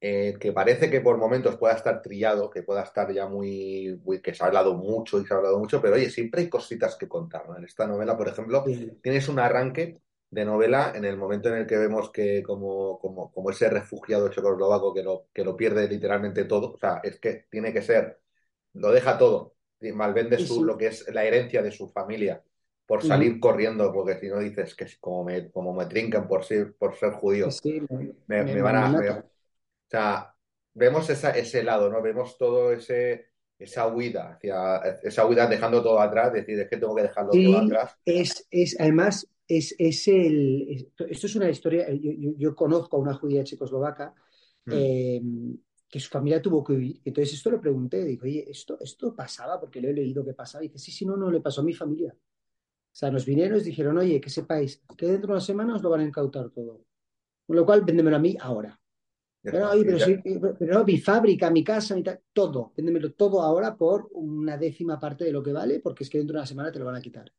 eh, 0.00 0.34
que 0.38 0.52
parece 0.52 0.90
que 0.90 1.00
por 1.00 1.16
momentos 1.16 1.56
pueda 1.56 1.74
estar 1.74 2.02
trillado, 2.02 2.50
que 2.50 2.62
pueda 2.62 2.82
estar 2.82 3.10
ya 3.12 3.26
muy, 3.26 4.00
que 4.22 4.34
se 4.34 4.44
ha 4.44 4.48
hablado 4.48 4.74
mucho 4.74 5.20
y 5.20 5.26
se 5.26 5.32
ha 5.32 5.38
hablado 5.38 5.58
mucho, 5.58 5.80
pero 5.80 5.94
oye, 5.94 6.10
siempre 6.10 6.42
hay 6.42 6.48
cositas 6.48 6.96
que 6.96 7.08
contar. 7.08 7.48
¿no? 7.48 7.56
En 7.56 7.64
esta 7.64 7.86
novela, 7.86 8.16
por 8.16 8.28
ejemplo, 8.28 8.64
tienes 9.02 9.28
un 9.28 9.38
arranque 9.38 10.00
de 10.30 10.44
novela 10.44 10.92
en 10.94 11.04
el 11.04 11.16
momento 11.16 11.48
en 11.48 11.56
el 11.56 11.66
que 11.66 11.78
vemos 11.78 12.10
que 12.10 12.42
como, 12.42 12.98
como, 12.98 13.32
como 13.32 13.50
ese 13.50 13.70
refugiado 13.70 14.28
checoslovaco 14.28 14.92
que 14.92 15.02
lo, 15.02 15.28
que 15.32 15.44
lo 15.44 15.56
pierde 15.56 15.88
literalmente 15.88 16.44
todo, 16.44 16.74
o 16.74 16.78
sea, 16.78 17.00
es 17.02 17.18
que 17.18 17.46
tiene 17.48 17.72
que 17.72 17.80
ser, 17.80 18.20
lo 18.74 18.90
deja 18.90 19.16
todo, 19.16 19.54
malvende 19.94 20.38
su, 20.38 20.64
lo 20.64 20.76
que 20.76 20.88
es 20.88 21.08
la 21.12 21.24
herencia 21.24 21.62
de 21.62 21.70
su 21.70 21.88
familia 21.88 22.42
por 22.86 23.02
salir 23.02 23.40
corriendo, 23.40 23.92
porque 23.92 24.18
si 24.18 24.28
no 24.28 24.38
dices 24.38 24.74
que 24.74 24.86
como 25.00 25.24
me, 25.24 25.50
como 25.50 25.74
me 25.74 25.86
trincan 25.86 26.28
por 26.28 26.44
ser, 26.44 26.74
por 26.74 26.94
ser 26.94 27.12
judío, 27.12 27.48
me, 28.28 28.62
van 28.62 28.76
a... 28.76 29.24
O 29.86 29.90
sea, 29.90 30.34
vemos 30.74 31.08
ese 31.08 31.62
lado, 31.62 31.90
¿no? 31.90 32.02
Vemos 32.02 32.36
todo 32.36 32.72
ese 32.72 33.26
esa 33.58 33.86
huida 33.86 34.32
hacia 34.32 34.78
esa 35.02 35.26
huida 35.26 35.46
dejando 35.46 35.82
todo 35.82 35.98
atrás, 36.00 36.32
decir, 36.32 36.58
es 36.60 36.68
que 36.68 36.76
tengo 36.76 36.94
que 36.94 37.02
dejarlo 37.02 37.30
todo 37.32 37.58
atrás. 37.58 37.96
Es, 38.04 38.46
es, 38.50 38.78
además, 38.78 39.26
es, 39.48 39.74
es 39.78 40.08
el 40.08 40.92
esto 41.08 41.26
es 41.26 41.36
una 41.36 41.48
historia, 41.48 41.86
yo, 41.90 42.54
conozco 42.54 42.96
a 42.96 43.00
una 43.00 43.14
judía 43.14 43.44
checoslovaca 43.44 44.14
mm. 44.66 44.72
eh, 44.72 45.22
que 45.88 46.00
su 46.00 46.10
familia 46.10 46.42
tuvo 46.42 46.62
que 46.62 46.72
huir. 46.74 47.00
Entonces 47.04 47.34
esto 47.34 47.50
lo 47.50 47.60
pregunté, 47.60 48.04
digo, 48.04 48.24
oye, 48.24 48.44
esto, 48.48 48.76
esto 48.80 49.14
pasaba 49.14 49.58
porque 49.58 49.80
lo 49.80 49.88
he 49.88 49.94
leído 49.94 50.24
que 50.24 50.34
pasaba. 50.34 50.64
Y 50.64 50.68
dice, 50.68 50.78
sí, 50.78 50.92
sí, 50.92 51.06
no, 51.06 51.16
no, 51.16 51.30
le 51.30 51.40
pasó 51.40 51.60
a 51.60 51.64
mi 51.64 51.72
familia. 51.72 52.14
O 52.14 52.98
sea, 52.98 53.10
nos 53.10 53.24
vinieron 53.24 53.54
y 53.54 53.58
nos 53.58 53.64
dijeron, 53.64 53.96
oye, 53.98 54.20
que 54.20 54.30
sepáis 54.30 54.82
que 54.96 55.06
dentro 55.06 55.28
de 55.28 55.32
unas 55.34 55.46
semanas 55.46 55.82
lo 55.82 55.90
van 55.90 56.00
a 56.00 56.04
incautar 56.04 56.50
todo. 56.50 56.84
Con 57.46 57.56
lo 57.56 57.64
cual, 57.64 57.82
véndemelo 57.82 58.16
a 58.16 58.20
mí 58.20 58.36
ahora. 58.40 58.78
Pero, 59.50 59.70
oye, 59.70 60.20
pero, 60.22 60.56
pero, 60.58 60.84
mi 60.84 60.98
fábrica, 60.98 61.50
mi 61.50 61.62
casa, 61.62 61.94
mi 61.94 62.02
todo, 62.32 62.72
véndemelo 62.76 63.12
todo 63.12 63.42
ahora 63.42 63.76
por 63.76 64.08
una 64.12 64.56
décima 64.56 64.98
parte 64.98 65.24
de 65.24 65.32
lo 65.32 65.42
que 65.42 65.52
vale, 65.52 65.80
porque 65.80 66.04
es 66.04 66.10
que 66.10 66.18
dentro 66.18 66.34
de 66.34 66.40
una 66.40 66.46
semana 66.46 66.72
te 66.72 66.78
lo 66.78 66.84
van 66.84 66.96
a 66.96 67.00
quitar. 67.00 67.32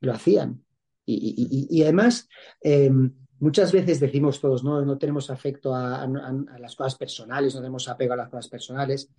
Lo 0.00 0.12
hacían. 0.12 0.64
Y, 1.04 1.82
además, 1.82 2.28
em, 2.60 3.12
muchas 3.40 3.72
veces 3.72 3.98
decimos 3.98 4.40
todos, 4.40 4.62
no, 4.62 4.84
no 4.84 4.98
tenemos 4.98 5.30
afecto 5.30 5.74
a, 5.74 6.06
las 6.58 6.76
cosas 6.76 6.96
personales, 6.96 7.54
no 7.54 7.60
tenemos 7.60 7.88
apego 7.88 8.12
a 8.12 8.16
las 8.16 8.28
cosas 8.28 8.48
personales. 8.48 9.10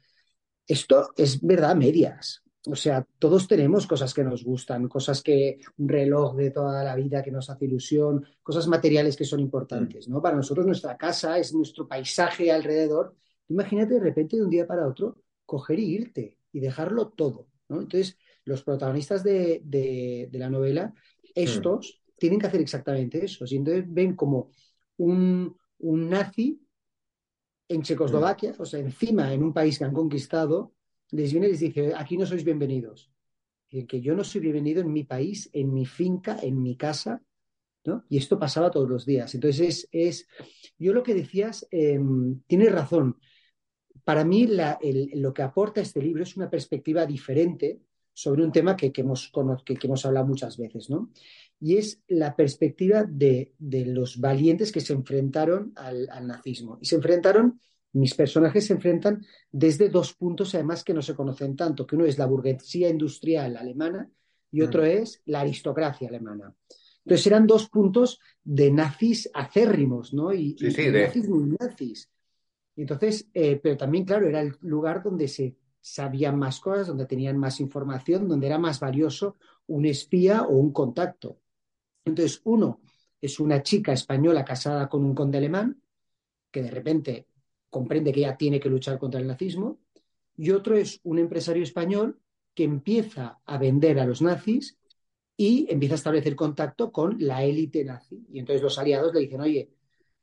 Esto 0.65 1.09
es 1.17 1.41
verdad 1.41 1.75
medias. 1.75 2.41
O 2.65 2.75
sea, 2.75 3.05
todos 3.19 3.47
tenemos 3.47 3.85
cosas 3.85 4.13
que 4.13 4.23
nos 4.23 4.43
gustan, 4.43 4.87
cosas 4.87 5.21
que 5.21 5.59
un 5.77 5.89
reloj 5.89 6.35
de 6.35 6.49
toda 6.49 6.81
la 6.83 6.95
vida 6.95 7.21
que 7.21 7.31
nos 7.31 7.49
hace 7.49 7.65
ilusión, 7.65 8.25
cosas 8.41 8.67
materiales 8.67 9.17
que 9.17 9.25
son 9.25 9.41
importantes, 9.41 10.07
¿no? 10.07 10.21
Para 10.21 10.37
nosotros 10.37 10.65
nuestra 10.65 10.95
casa 10.95 11.37
es 11.37 11.53
nuestro 11.53 11.87
paisaje 11.87 12.51
alrededor. 12.51 13.15
Imagínate 13.49 13.95
de 13.95 13.99
repente 13.99 14.37
de 14.37 14.43
un 14.43 14.49
día 14.49 14.65
para 14.65 14.87
otro 14.87 15.17
coger 15.45 15.79
y 15.79 15.93
irte 15.93 16.37
y 16.53 16.61
dejarlo 16.61 17.09
todo, 17.09 17.47
¿no? 17.67 17.81
Entonces, 17.81 18.17
los 18.45 18.63
protagonistas 18.63 19.23
de, 19.23 19.61
de, 19.65 20.29
la 20.31 20.49
novela, 20.49 20.93
estos 21.35 22.01
tienen 22.17 22.39
que 22.39 22.47
hacer 22.47 22.61
exactamente 22.61 23.25
eso. 23.25 23.43
Y 23.45 23.57
entonces 23.57 23.83
ven 23.87 24.15
como 24.15 24.51
un, 24.97 25.57
un 25.79 26.09
nazi 26.09 26.61
en 27.67 27.81
Checoslovaquia, 27.81 28.55
o 28.57 28.65
sea, 28.65 28.79
encima 28.79 29.33
en 29.33 29.43
un 29.43 29.53
país 29.53 29.77
que 29.77 29.83
han 29.83 29.93
conquistado, 29.93 30.73
les 31.13 31.31
viene 31.31 31.47
y 31.47 31.51
les 31.51 31.59
dice, 31.59 31.93
aquí 31.95 32.17
no 32.17 32.25
sois 32.25 32.43
bienvenidos. 32.43 33.11
Que 33.69 34.01
yo 34.01 34.15
no 34.15 34.23
soy 34.23 34.41
bienvenido 34.41 34.81
en 34.81 34.91
mi 34.91 35.03
país, 35.03 35.49
en 35.53 35.73
mi 35.73 35.85
finca, 35.85 36.37
en 36.41 36.61
mi 36.61 36.75
casa, 36.75 37.23
¿no? 37.85 38.05
Y 38.09 38.17
esto 38.17 38.37
pasaba 38.37 38.69
todos 38.69 38.89
los 38.89 39.05
días. 39.05 39.33
Entonces, 39.33 39.87
es, 39.91 40.27
yo 40.77 40.93
lo 40.93 41.01
que 41.01 41.15
decías, 41.15 41.67
eh, 41.71 41.99
tienes 42.45 42.71
razón. 42.71 43.17
Para 44.03 44.25
mí, 44.25 44.47
lo 45.13 45.33
que 45.33 45.41
aporta 45.41 45.81
este 45.81 46.01
libro 46.01 46.23
es 46.23 46.35
una 46.35 46.49
perspectiva 46.49 47.05
diferente 47.05 47.79
sobre 48.11 48.43
un 48.43 48.51
tema 48.51 48.75
que, 48.75 48.91
hemos, 48.95 49.31
que, 49.65 49.77
hemos 49.81 50.05
hablado 50.05 50.27
muchas 50.27 50.57
veces, 50.57 50.89
¿no? 50.89 51.11
Y 51.59 51.77
es 51.77 52.01
la 52.07 52.35
perspectiva 52.35 53.03
de, 53.03 53.53
los 53.59 54.19
valientes 54.19 54.71
que 54.71 54.81
se 54.81 54.93
enfrentaron 54.93 55.73
al, 55.75 56.09
al 56.11 56.27
nazismo. 56.27 56.77
Y 56.81 56.85
se 56.85 56.95
enfrentaron 56.95 57.59
mis 57.93 58.13
personajes 58.15 58.65
se 58.65 58.73
enfrentan 58.73 59.25
desde 59.51 59.89
dos 59.89 60.13
puntos, 60.13 60.53
además, 60.55 60.83
que 60.83 60.93
no 60.93 61.01
se 61.01 61.15
conocen 61.15 61.55
tanto, 61.55 61.85
que 61.85 61.95
uno 61.95 62.05
es 62.05 62.17
la 62.17 62.25
burguesía 62.25 62.89
industrial 62.89 63.55
alemana 63.55 64.09
y 64.51 64.61
otro 64.61 64.83
mm. 64.83 64.85
es 64.85 65.21
la 65.25 65.41
aristocracia 65.41 66.07
alemana. 66.07 66.53
Entonces 67.05 67.27
eran 67.27 67.45
dos 67.45 67.69
puntos 67.69 68.19
de 68.43 68.71
nazis 68.71 69.29
acérrimos, 69.33 70.13
¿no? 70.13 70.33
Y, 70.33 70.55
nazis 70.59 71.27
muy 71.27 71.55
nazis. 71.59 72.09
Entonces, 72.75 73.27
eh, 73.33 73.59
pero 73.61 73.77
también, 73.77 74.05
claro, 74.05 74.27
era 74.27 74.41
el 74.41 74.55
lugar 74.61 75.03
donde 75.03 75.27
se 75.27 75.55
sabían 75.79 76.39
más 76.39 76.59
cosas, 76.59 76.87
donde 76.87 77.05
tenían 77.05 77.37
más 77.37 77.59
información, 77.59 78.27
donde 78.27 78.47
era 78.47 78.57
más 78.57 78.79
valioso 78.79 79.35
un 79.67 79.85
espía 79.85 80.43
o 80.43 80.53
un 80.55 80.71
contacto. 80.71 81.39
Entonces, 82.05 82.41
uno 82.45 82.81
es 83.21 83.39
una 83.39 83.61
chica 83.61 83.93
española 83.93 84.43
casada 84.43 84.89
con 84.89 85.03
un 85.03 85.13
conde 85.13 85.37
alemán, 85.37 85.81
que 86.49 86.63
de 86.63 86.71
repente 86.71 87.27
comprende 87.73 88.13
que 88.13 88.21
ya 88.21 88.37
tiene 88.37 88.59
que 88.59 88.69
luchar 88.69 88.99
contra 88.99 89.19
el 89.19 89.27
nazismo, 89.27 89.79
y 90.37 90.51
otro 90.51 90.77
es 90.77 90.99
un 91.03 91.17
empresario 91.17 91.63
español 91.63 92.19
que 92.53 92.63
empieza 92.63 93.39
a 93.45 93.57
vender 93.57 93.99
a 93.99 94.05
los 94.05 94.21
nazis 94.21 94.77
y 95.35 95.65
empieza 95.69 95.95
a 95.95 96.01
establecer 96.01 96.35
contacto 96.35 96.91
con 96.91 97.17
la 97.19 97.43
élite 97.43 97.83
nazi. 97.83 98.23
Y 98.31 98.39
entonces 98.39 98.61
los 98.61 98.77
aliados 98.77 99.13
le 99.13 99.21
dicen, 99.21 99.41
oye, 99.41 99.71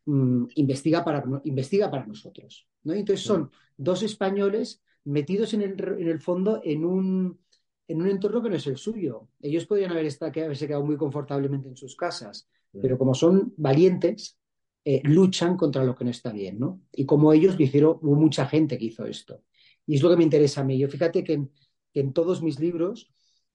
mm, 0.07 0.45
investiga, 0.55 1.05
para, 1.05 1.25
investiga 1.45 1.91
para 1.91 2.07
nosotros. 2.07 2.69
¿no? 2.85 2.95
Y 2.95 3.01
entonces 3.01 3.27
son 3.27 3.51
dos 3.77 4.03
españoles 4.05 4.81
metidos 5.05 5.53
en 5.55 5.63
el, 5.63 6.21
fondo 6.21 6.61
en 6.63 6.85
un, 6.85 7.41
en 7.89 8.01
un 8.01 8.09
entorno 8.09 8.43
que 8.43 8.51
no 8.51 8.57
es 8.57 8.67
el 8.69 8.77
suyo. 8.77 9.29
Ellos 9.41 9.67
podrían 9.67 9.91
haber 9.91 10.07
estado, 10.07 10.33
haberse 10.45 10.69
quedado 10.69 10.85
muy 10.85 10.97
confortablemente 10.97 11.69
en 11.69 11.77
sus 11.77 11.97
casas, 11.97 12.49
pero 12.81 12.97
como 12.97 13.15
son 13.15 13.53
valientes, 13.57 14.39
eh, 14.85 15.03
luchan 15.05 15.57
contra 15.57 15.85
lo 15.85 15.95
que 15.95 16.05
no 16.05 16.11
está 16.11 16.33
bien, 16.33 16.59
¿no? 16.59 16.81
Y 16.93 17.05
como 17.05 17.33
ellos 17.33 17.59
lo 17.59 17.65
hicieron, 17.65 17.99
hubo 18.01 18.15
mucha 18.17 18.47
gente 18.47 18.79
que 18.79 18.87
hizo 18.87 19.05
esto. 19.05 19.45
Y 19.87 19.97
es 19.97 20.03
lo 20.03 20.09
que 20.11 20.17
me 20.17 20.25
interesa 20.25 20.63
a 20.63 20.65
mí. 20.65 20.79
Yo 20.79 20.89
fíjate 20.89 21.23
que 21.23 21.47
en, 21.95 22.13
todos 22.13 22.43
mis 22.43 22.59
libros 22.59 23.11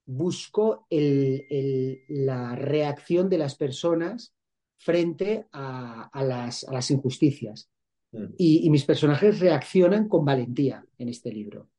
busco 0.06 0.86
la 0.90 2.56
reacción 2.56 3.30
de 3.30 3.38
las 3.40 3.56
personas 3.56 4.36
frente 4.78 5.48
a, 5.52 6.10
las, 6.14 6.92
injusticias. 6.92 7.70
Mm. 8.12 8.26
Y, 8.38 8.70
mis 8.70 8.84
personajes 8.84 9.40
reaccionan 9.40 10.08
con 10.08 10.26
valentía 10.26 10.86
en 10.98 11.10
este 11.10 11.32
libro. 11.32 11.70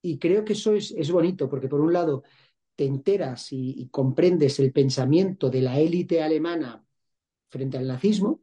Y 0.00 0.18
creo 0.18 0.44
que 0.44 0.54
eso 0.54 0.74
es, 0.74 1.10
bonito, 1.10 1.50
porque 1.50 1.68
por 1.68 1.80
un 1.80 1.92
lado 1.92 2.22
te 2.76 2.86
enteras 2.86 3.48
y 3.50 3.88
comprendes 3.90 4.58
el 4.60 4.72
pensamiento 4.72 5.50
de 5.50 5.62
la 5.62 5.78
élite 5.78 6.22
alemana 6.22 6.82
frente 7.48 7.76
al 7.76 7.88
nazismo. 7.88 8.40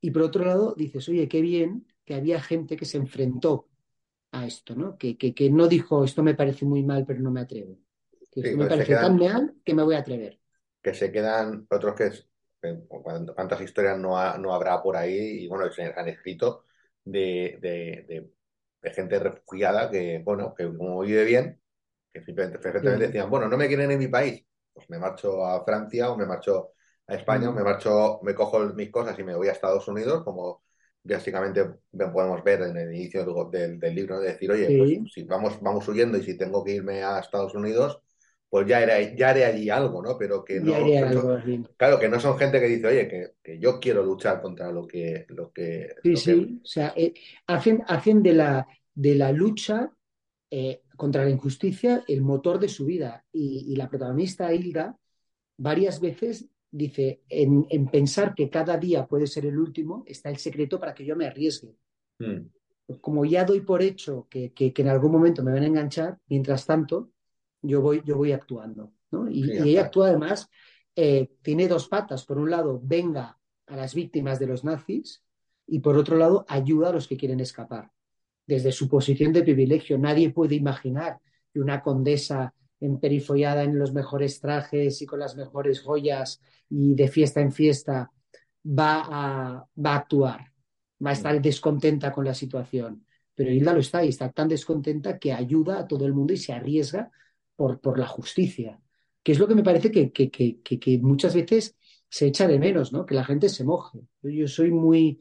Y 0.00 0.10
por 0.10 0.22
otro 0.22 0.44
lado, 0.44 0.74
dices, 0.76 1.08
oye, 1.08 1.28
qué 1.28 1.40
bien 1.40 1.86
que 2.04 2.14
había 2.14 2.40
gente 2.40 2.76
que 2.76 2.84
se 2.84 2.98
enfrentó 2.98 3.68
a 4.32 4.46
esto, 4.46 4.74
¿no? 4.74 4.98
Que, 4.98 5.16
que, 5.16 5.50
no 5.50 5.68
dijo, 5.68 6.04
esto 6.04 6.22
me 6.22 6.34
parece 6.34 6.64
muy 6.64 6.82
mal, 6.82 7.04
pero 7.06 7.20
no 7.20 7.30
me 7.30 7.40
atrevo. 7.40 7.78
Que 8.30 8.40
esto 8.40 8.58
me 8.58 8.66
parece 8.66 8.94
tan 8.94 9.16
mal 9.16 9.54
que 9.64 9.74
me 9.74 9.82
voy 9.82 9.94
a 9.94 10.00
atrever. 10.00 10.38
Que 10.82 10.92
se 10.92 11.10
quedan 11.10 11.66
otros 11.70 11.94
que 11.94 12.10
cuántas 12.88 13.60
historias 13.60 13.98
no, 13.98 14.38
no 14.38 14.54
habrá 14.54 14.82
por 14.82 14.96
ahí 14.96 15.44
y 15.44 15.48
bueno, 15.48 15.70
se 15.70 15.84
han 15.84 16.08
escrito 16.08 16.64
de, 17.04 17.58
de, 17.60 18.30
de, 18.82 18.90
gente 18.90 19.18
refugiada 19.18 19.90
que, 19.90 20.22
bueno, 20.24 20.54
que 20.54 20.64
como 20.64 21.00
vive 21.00 21.24
bien, 21.24 21.60
que 22.12 22.22
simplemente 22.22 22.58
perfectamente 22.58 23.06
decían, 23.06 23.30
bueno, 23.30 23.48
no 23.48 23.56
me 23.56 23.66
quieren 23.66 23.90
en 23.90 23.98
mi 23.98 24.08
país, 24.08 24.44
pues 24.72 24.88
me 24.90 24.98
marcho 24.98 25.44
a 25.44 25.64
Francia 25.64 26.10
o 26.10 26.16
me 26.16 26.26
marcho 26.26 26.73
a 27.06 27.14
España, 27.14 27.50
me 27.50 27.62
marcho, 27.62 28.20
me 28.22 28.34
cojo 28.34 28.60
mis 28.74 28.90
cosas 28.90 29.18
y 29.18 29.24
me 29.24 29.34
voy 29.34 29.48
a 29.48 29.52
Estados 29.52 29.86
Unidos, 29.88 30.22
como 30.24 30.62
básicamente 31.02 31.64
podemos 31.92 32.42
ver 32.42 32.62
en 32.62 32.76
el 32.76 32.94
inicio 32.94 33.24
del, 33.50 33.78
libro, 33.94 34.20
de 34.20 34.28
decir, 34.28 34.50
oye, 34.50 34.78
pues 34.78 35.12
si 35.12 35.24
vamos, 35.24 35.60
vamos 35.60 35.86
huyendo 35.86 36.16
y 36.16 36.22
si 36.22 36.36
tengo 36.36 36.64
que 36.64 36.72
irme 36.72 37.02
a 37.02 37.18
Estados 37.18 37.54
Unidos, 37.54 38.00
pues 38.48 38.66
ya, 38.66 38.80
era, 38.82 39.00
ya 39.14 39.30
haré 39.30 39.44
allí 39.44 39.68
algo, 39.68 40.00
¿no? 40.00 40.16
Pero 40.16 40.44
que 40.44 40.60
no, 40.60 40.72
claro, 41.76 41.98
que 41.98 42.08
no 42.08 42.20
son 42.20 42.38
gente 42.38 42.60
que 42.60 42.68
dice, 42.68 42.86
oye, 42.86 43.34
que, 43.42 43.58
yo 43.58 43.78
quiero 43.80 44.02
luchar 44.02 44.40
contra 44.40 44.70
lo 44.70 44.86
que... 44.86 45.26
Lo 45.28 45.52
que 45.52 45.94
sí, 46.02 46.16
sí, 46.16 46.60
o 46.62 46.66
sea, 46.66 46.94
eh, 46.96 47.12
hacen, 47.48 47.82
hacen 47.86 48.22
de, 48.22 48.32
la, 48.32 48.66
de 48.94 49.14
la 49.16 49.32
lucha 49.32 49.90
eh, 50.50 50.82
contra 50.96 51.24
la 51.24 51.30
injusticia 51.30 52.04
el 52.06 52.22
motor 52.22 52.58
de 52.60 52.68
su 52.68 52.86
vida. 52.86 53.24
Y, 53.32 53.72
y 53.72 53.76
la 53.76 53.90
protagonista, 53.90 54.54
Hilda, 54.54 54.96
varias 55.56 56.00
veces 56.00 56.46
dice, 56.74 57.22
en, 57.28 57.86
pensar 57.86 58.34
que 58.34 58.50
cada 58.50 58.76
día 58.76 59.06
puede 59.06 59.28
ser 59.28 59.46
el 59.46 59.58
último, 59.58 60.02
está 60.06 60.28
el 60.28 60.38
secreto 60.38 60.80
para 60.80 60.92
que 60.92 61.04
yo 61.04 61.14
me 61.14 61.26
arriesgue. 61.26 61.76
Hmm. 62.18 62.48
Como 63.00 63.24
ya 63.24 63.44
doy 63.44 63.60
por 63.60 63.80
hecho 63.80 64.26
que, 64.28 64.52
en 64.56 64.88
algún 64.88 65.12
momento 65.12 65.44
me 65.44 65.52
van 65.52 65.62
a 65.62 65.66
enganchar, 65.66 66.18
mientras 66.26 66.66
tanto, 66.66 67.12
yo 67.62 67.80
voy, 67.80 68.02
yo 68.04 68.16
voy 68.16 68.32
actuando. 68.32 68.92
Y, 69.30 69.52
ella 69.52 69.82
actúa 69.82 70.08
además, 70.08 70.50
eh, 70.96 71.30
tiene 71.42 71.68
dos 71.68 71.86
patas. 71.86 72.24
Por 72.24 72.38
un 72.38 72.50
lado, 72.50 72.80
venga 72.82 73.38
a 73.66 73.76
las 73.76 73.94
víctimas 73.94 74.40
de 74.40 74.48
los 74.48 74.64
nazis 74.64 75.22
y 75.66 75.78
por 75.78 75.96
otro 75.96 76.16
lado, 76.16 76.44
ayuda 76.48 76.88
a 76.88 76.92
los 76.92 77.06
que 77.06 77.16
quieren 77.16 77.38
escapar. 77.38 77.90
Desde 78.46 78.72
su 78.72 78.88
posición 78.88 79.32
de 79.32 79.44
privilegio, 79.44 79.96
nadie 79.96 80.30
puede 80.30 80.56
imaginar 80.56 81.20
que 81.52 81.60
una 81.60 81.80
condesa 81.82 82.52
emperifollada 82.84 83.62
en 83.62 83.78
los 83.78 83.92
mejores 83.92 84.40
trajes 84.40 85.00
y 85.00 85.06
con 85.06 85.18
las 85.18 85.36
mejores 85.36 85.80
joyas 85.80 86.40
y 86.68 86.94
de 86.94 87.08
fiesta 87.08 87.40
en 87.40 87.52
fiesta, 87.52 88.10
va 88.66 89.02
a, 89.06 89.68
va 89.84 89.92
a 89.92 89.96
actuar, 89.96 90.52
va 91.04 91.10
a 91.10 91.12
estar 91.14 91.40
descontenta 91.40 92.12
con 92.12 92.24
la 92.24 92.34
situación. 92.34 93.04
Pero 93.34 93.50
Hilda 93.50 93.72
lo 93.72 93.80
está 93.80 94.04
y 94.04 94.08
está 94.08 94.30
tan 94.30 94.48
descontenta 94.48 95.18
que 95.18 95.32
ayuda 95.32 95.78
a 95.80 95.86
todo 95.86 96.06
el 96.06 96.12
mundo 96.12 96.32
y 96.32 96.36
se 96.36 96.52
arriesga 96.52 97.10
por, 97.56 97.80
por 97.80 97.98
la 97.98 98.06
justicia, 98.06 98.80
que 99.22 99.32
es 99.32 99.38
lo 99.38 99.48
que 99.48 99.54
me 99.54 99.64
parece 99.64 99.90
que, 99.90 100.12
que, 100.12 100.30
que, 100.30 100.60
que, 100.62 100.98
muchas 100.98 101.34
veces 101.34 101.76
se 102.08 102.26
echa 102.26 102.46
de 102.46 102.58
menos, 102.58 102.92
¿no? 102.92 103.06
que 103.06 103.14
la 103.14 103.24
gente 103.24 103.48
se 103.48 103.64
moje. 103.64 104.00
Yo 104.22 104.46
soy 104.46 104.70
muy, 104.70 105.20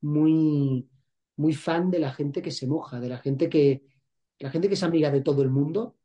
muy, 0.00 0.88
muy 1.36 1.54
fan 1.54 1.90
de 1.90 2.00
la 2.00 2.12
gente 2.12 2.42
que 2.42 2.50
se 2.50 2.66
moja, 2.66 3.00
de 3.00 3.08
la 3.08 3.18
gente 3.18 3.48
que, 3.48 3.82
la 4.38 4.50
gente 4.50 4.68
que 4.68 4.74
es 4.74 4.82
amiga 4.82 5.10
de 5.10 5.22
todo 5.22 5.42
el 5.42 5.50
mundo 5.50 5.96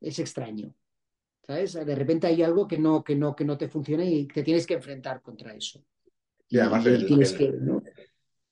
es 0.00 0.18
extraño. 0.18 0.74
¿Sabes? 1.46 1.72
De 1.72 1.94
repente 1.94 2.26
hay 2.26 2.42
algo 2.42 2.68
que 2.68 2.78
no, 2.78 3.02
que 3.02 3.16
no, 3.16 3.34
que 3.34 3.44
no 3.44 3.58
te 3.58 3.68
funciona 3.68 4.04
y 4.04 4.26
te 4.26 4.42
tienes 4.42 4.66
que 4.66 4.74
enfrentar 4.74 5.20
contra 5.20 5.54
eso. 5.54 5.82
Y, 6.48 6.58
además 6.58 6.84
tienes 6.84 7.32
que, 7.32 7.52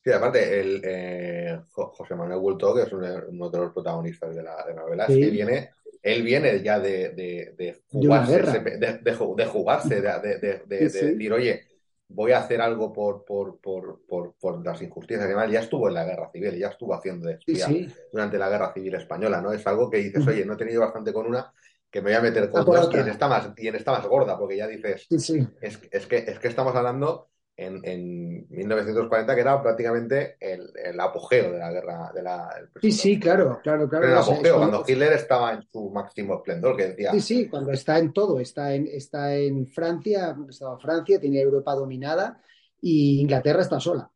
Sí, 0.03 0.13
aparte, 0.13 0.61
el, 0.61 0.81
eh, 0.85 1.61
José 1.71 2.15
Manuel 2.15 2.39
Bulto, 2.39 2.75
que 2.75 2.83
es 2.83 2.93
uno, 2.93 3.51
de 3.51 3.59
los 3.59 3.73
protagonistas 3.73 4.35
de 4.35 4.43
la, 4.43 4.65
novela, 4.75 5.05
es 5.07 5.17
que 5.17 5.31
viene 5.31 5.71
él 6.03 6.23
viene 6.23 6.63
ya 6.63 6.79
de, 6.79 7.11
de, 7.11 7.55
de 7.57 7.83
jugarse, 7.87 8.43
de, 8.43 9.47
jugarse, 9.47 10.01
de, 10.01 10.63
decir, 10.67 11.33
oye, 11.33 11.63
voy 12.09 12.33
a 12.33 12.39
hacer 12.39 12.61
algo 12.61 12.93
por, 12.93 13.25
por, 13.25 13.61
por, 13.61 14.01
por, 14.07 14.65
las 14.65 14.81
injusticias. 14.83 15.25
Además, 15.25 15.51
ya 15.51 15.61
estuvo 15.61 15.89
en 15.89 15.95
la 15.95 16.05
guerra 16.05 16.31
civil, 16.33 16.57
ya 16.59 16.69
estuvo 16.69 16.95
haciendo 16.95 17.29
de 17.29 17.35
espía 17.35 17.69
durante 18.13 18.39
la 18.39 18.49
guerra 18.49 18.73
civil 18.73 18.95
española, 18.95 19.41
¿no? 19.41 19.53
Es 19.53 19.67
algo 19.67 19.91
que 19.91 19.99
dices, 19.99 20.27
oye, 20.27 20.45
no 20.45 20.55
he 20.55 20.57
tenido 20.57 20.81
bastante 20.81 21.13
con 21.13 21.27
una, 21.27 21.53
que 21.91 22.01
me 22.01 22.11
voy 22.11 22.19
a 22.19 22.23
meter 22.23 22.51
con 22.51 22.65
dos, 22.65 22.91
y 22.93 22.99
en, 22.99 23.09
esta 23.09 23.29
más, 23.29 23.51
más 23.87 24.07
gorda, 24.07 24.39
porque 24.39 24.57
ya 24.57 24.67
dices, 24.67 25.07
es, 25.11 25.81
es, 25.91 26.07
que, 26.07 26.17
es 26.17 26.39
que 26.39 26.49
estamos 26.49 26.75
hablando 26.75 27.29
en, 27.59 27.81
en 27.83 28.47
1940, 28.51 29.35
que 29.35 29.41
era 29.41 29.61
prácticamente 29.61 30.37
el, 30.39 30.71
el, 30.77 30.99
apogeo 31.01 31.51
de 31.51 31.59
la 31.59 31.73
guerra. 31.73 32.13
De 32.15 32.23
la, 32.23 32.49
sí, 32.81 32.93
sí, 32.93 33.19
claro, 33.19 33.59
claro, 33.65 33.89
claro. 33.89 34.07
el 34.07 34.17
apogeo, 34.17 34.59
cuando 34.59 34.85
Hitler 34.87 35.13
estaba 35.15 35.55
en 35.55 35.63
su 35.65 35.91
máximo 35.91 36.37
esplendor, 36.37 36.77
que 36.77 36.87
decía. 36.91 37.11
Sí, 37.11 37.21
sí, 37.21 37.49
cuando 37.49 37.73
está 37.73 37.99
en 37.99 38.13
todo, 38.13 38.39
está 38.39 38.73
en, 38.75 38.87
está 38.87 39.35
en 39.35 39.67
Francia, 39.67 40.37
estaba 40.49 40.79
Francia, 40.79 41.19
tiene 41.19 41.41
Europa 41.41 41.75
dominada 41.75 42.41
y 42.81 43.21
Inglaterra 43.21 43.63
está 43.63 43.81
sola. 43.81 44.09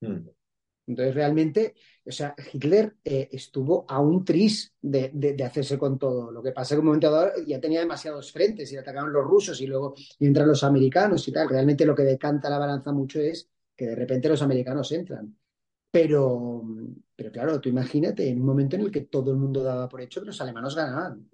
Hmm. 0.00 0.26
Entonces, 0.88 1.14
realmente, 1.14 1.74
o 2.04 2.10
sea, 2.10 2.34
Hitler 2.50 2.96
eh, 3.04 3.28
estuvo 3.30 3.84
a 3.86 4.00
un 4.00 4.24
tris 4.24 4.72
de, 4.80 5.36
hacerse 5.44 5.76
con 5.78 5.98
todo. 5.98 6.32
Lo 6.32 6.42
que 6.42 6.52
pasa 6.52 6.74
es 6.74 6.76
que 6.76 6.80
un 6.80 6.86
momento 6.86 7.10
dado 7.10 7.32
ya 7.46 7.60
tenía 7.60 7.80
demasiados 7.80 8.32
frentes 8.32 8.72
y 8.72 8.76
atacaban 8.78 9.12
los 9.12 9.22
rusos 9.22 9.60
y 9.60 9.66
luego 9.66 9.94
entran 10.18 10.48
los 10.48 10.64
americanos 10.64 11.28
y 11.28 11.32
tal. 11.32 11.48
Realmente 11.48 11.84
lo 11.84 11.94
que 11.94 12.04
decanta 12.04 12.48
la 12.48 12.58
balanza 12.58 12.90
mucho 12.90 13.20
es 13.20 13.50
que 13.76 13.86
de 13.86 13.94
repente 13.94 14.30
los 14.30 14.40
americanos 14.40 14.90
entran. 14.92 15.36
Pero, 15.90 16.62
pero 17.14 17.30
claro, 17.30 17.60
tú 17.60 17.68
imagínate 17.68 18.26
en 18.26 18.40
un 18.40 18.46
momento 18.46 18.76
en 18.76 18.82
el 18.82 18.90
que 18.90 19.02
todo 19.02 19.30
el 19.30 19.36
mundo 19.36 19.62
daba 19.62 19.88
por 19.90 20.00
hecho 20.00 20.20
que 20.20 20.26
los 20.26 20.40
alemanes 20.40 20.74
ganaban. 20.74 21.28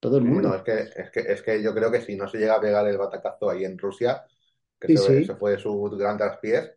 Todo 0.00 0.16
el 0.16 0.24
mundo. 0.24 0.54
es, 0.54 0.62
que, 0.62 1.00
es, 1.00 1.10
que, 1.10 1.20
es 1.20 1.42
que 1.42 1.62
yo 1.62 1.74
creo 1.74 1.90
que 1.90 2.00
si 2.00 2.16
no 2.16 2.26
se 2.26 2.38
llega 2.38 2.54
a 2.54 2.60
pegar 2.60 2.86
el 2.88 2.96
batacazo 2.96 3.50
ahí 3.50 3.64
en 3.64 3.76
Rusia, 3.78 4.24
que 4.80 4.96
se, 4.96 5.26
fue 5.36 5.58
su 5.58 5.78
gran 5.98 6.16
traspiés, 6.16 6.75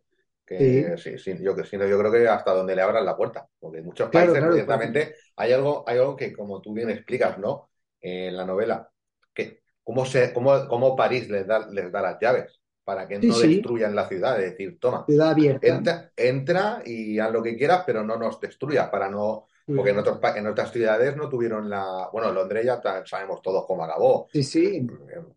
sí. 0.56 1.18
Sí, 1.18 1.36
yo, 1.40 1.54
yo, 1.56 1.98
creo 1.98 2.12
que 2.12 2.28
hasta 2.28 2.52
donde 2.52 2.74
le 2.74 2.82
abran 2.82 3.04
la 3.04 3.16
puerta, 3.16 3.46
porque 3.58 3.78
en 3.78 3.84
muchos 3.84 4.10
países, 4.10 4.42
ciertamente, 4.52 5.14
hay 5.36 5.52
algo, 5.52 5.84
hay 5.86 5.98
algo 5.98 6.16
que, 6.16 6.32
como 6.32 6.60
tú 6.60 6.72
bien 6.72 6.90
explicas, 6.90 7.38
¿no? 7.38 7.70
en 8.00 8.36
la 8.36 8.44
novela, 8.44 8.90
que 9.34 9.62
cómo, 9.82 10.04
se, 10.06 10.32
cómo, 10.32 10.66
cómo 10.68 10.96
París 10.96 11.28
les 11.28 11.46
da, 11.46 11.68
les 11.70 11.90
da 11.92 12.02
las 12.02 12.18
llaves 12.20 12.60
para 12.84 13.06
que 13.06 13.18
no 13.18 13.38
destruyan 13.38 13.94
la 13.94 14.08
ciudad, 14.08 14.42
es 14.42 14.52
decir, 14.52 14.78
toma, 14.80 15.04
ciudad 15.06 15.30
abierta. 15.30 15.66
Entra, 15.66 16.12
entra, 16.16 16.82
y 16.84 17.18
haz 17.18 17.30
lo 17.30 17.42
que 17.42 17.56
quieras, 17.56 17.84
pero 17.86 18.02
no 18.02 18.16
nos 18.16 18.40
destruyas, 18.40 18.88
para 18.88 19.08
no... 19.08 19.46
Porque 19.66 19.90
en, 19.90 19.98
otros, 19.98 20.18
en 20.34 20.48
otras 20.48 20.72
ciudades 20.72 21.14
no 21.14 21.28
tuvieron 21.28 21.70
la... 21.70 22.08
Bueno, 22.12 22.32
Londres 22.32 22.64
ya 22.64 22.80
sabemos 23.04 23.40
todos 23.40 23.64
cómo 23.68 23.84
acabó. 23.84 24.26
Sí, 24.32 24.42
sí. 24.42 24.84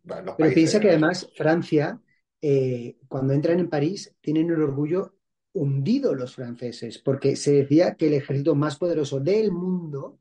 Pero 0.04 0.36
piensa 0.56 0.80
que 0.80 0.90
además 0.90 1.30
Francia 1.36 2.00
eh, 2.46 2.98
cuando 3.08 3.32
entran 3.32 3.62
en 3.62 3.70
París, 3.70 4.14
tienen 4.20 4.50
el 4.50 4.62
orgullo 4.62 5.16
hundido 5.54 6.14
los 6.14 6.36
franceses, 6.36 6.98
porque 6.98 7.38
se 7.38 7.54
decía 7.54 7.96
que 7.96 8.08
el 8.08 8.16
ejército 8.16 8.54
más 8.54 8.78
poderoso 8.78 9.22
del 9.22 9.54
mundo 9.54 10.20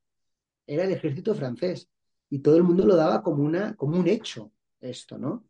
era 0.65 0.85
el 0.85 0.93
ejército 0.93 1.35
francés, 1.35 1.89
y 2.31 2.39
todo 2.39 2.57
el 2.57 2.63
mundo 2.63 2.87
lo 2.87 2.95
daba 2.95 3.25
como, 3.25 3.43
una, 3.43 3.75
como 3.75 3.99
un 3.99 4.07
hecho, 4.07 4.53
esto, 4.81 5.19
¿no? 5.19 5.49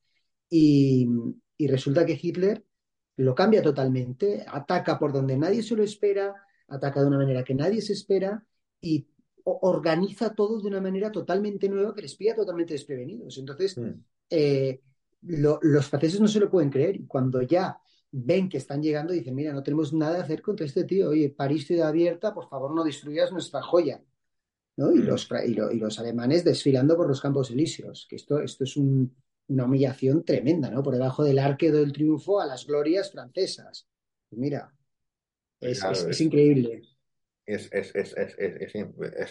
Y, 0.49 1.07
resulta 1.59 2.07
que 2.07 2.19
Hitler 2.21 2.65
lo 3.17 3.35
cambia 3.35 3.61
totalmente, 3.61 4.43
ataca 4.49 4.99
por 4.99 5.13
donde 5.13 5.37
nadie 5.37 5.63
se 5.63 5.77
lo 5.77 5.83
espera, 5.83 6.35
ataca 6.69 7.03
de 7.03 7.07
una 7.07 7.19
manera 7.19 7.45
que 7.45 7.55
nadie 7.55 7.83
se 7.83 7.93
espera 7.93 8.45
y 8.81 9.07
organiza 9.45 10.35
todo 10.35 10.59
de 10.59 10.69
una 10.69 10.81
manera 10.81 11.13
totalmente 11.13 11.69
nueva 11.69 11.95
que 11.95 12.03
les 12.03 12.17
pilla 12.17 12.35
totalmente 12.35 12.73
desprevenidos. 12.73 13.37
Entonces, 13.39 13.77
mm. 13.77 13.91
eh, 14.31 14.81
los 15.23 15.87
franceses 15.87 16.21
no 16.21 16.29
se 16.29 16.41
lo 16.41 16.51
pueden 16.51 16.71
creer. 16.71 16.97
Y 16.97 17.07
cuando 17.07 17.43
ya 17.43 17.79
ven 18.11 18.49
que 18.49 18.59
están 18.59 18.83
llegando, 18.83 19.13
dicen, 19.13 19.35
mira, 19.35 19.53
no 19.53 19.63
tenemos 19.63 19.93
nada 19.93 20.17
que 20.17 20.23
hacer 20.23 20.43
contra 20.43 20.67
este 20.67 20.85
tío. 20.85 21.11
Oye, 21.11 21.31
París 21.31 21.67
ciudad 21.67 21.89
abierta, 21.89 22.35
por 22.35 22.49
favor 22.49 22.75
no 22.75 22.85
destruyas 22.85 23.33
nuestra 23.33 23.63
joya. 23.63 24.03
¿no? 24.77 24.93
Y, 24.93 24.99
mm. 24.99 25.07
los, 25.07 25.29
y, 25.45 25.55
los 25.79 25.99
alemanes 25.99 26.45
desfilando 26.45 26.97
por 26.97 27.09
los 27.09 27.21
campos 27.21 27.51
elíseos, 27.51 28.07
que 28.09 28.17
esto, 28.17 28.41
esto 28.41 28.65
es 28.65 28.77
una 28.77 29.65
humillación 29.65 30.25
tremenda, 30.25 30.71
¿no? 30.71 30.83
Por 30.83 30.95
debajo 30.95 31.25
del 31.25 31.39
arque 31.39 31.71
del 31.71 31.93
triunfo 31.93 32.41
a 32.41 32.47
las 32.47 32.67
glorias 32.67 33.13
francesas. 33.13 33.87
Mira, 34.31 34.73
es, 35.61 35.85
es, 35.85 36.21
increíble. 36.21 36.83
Es, 37.45 37.71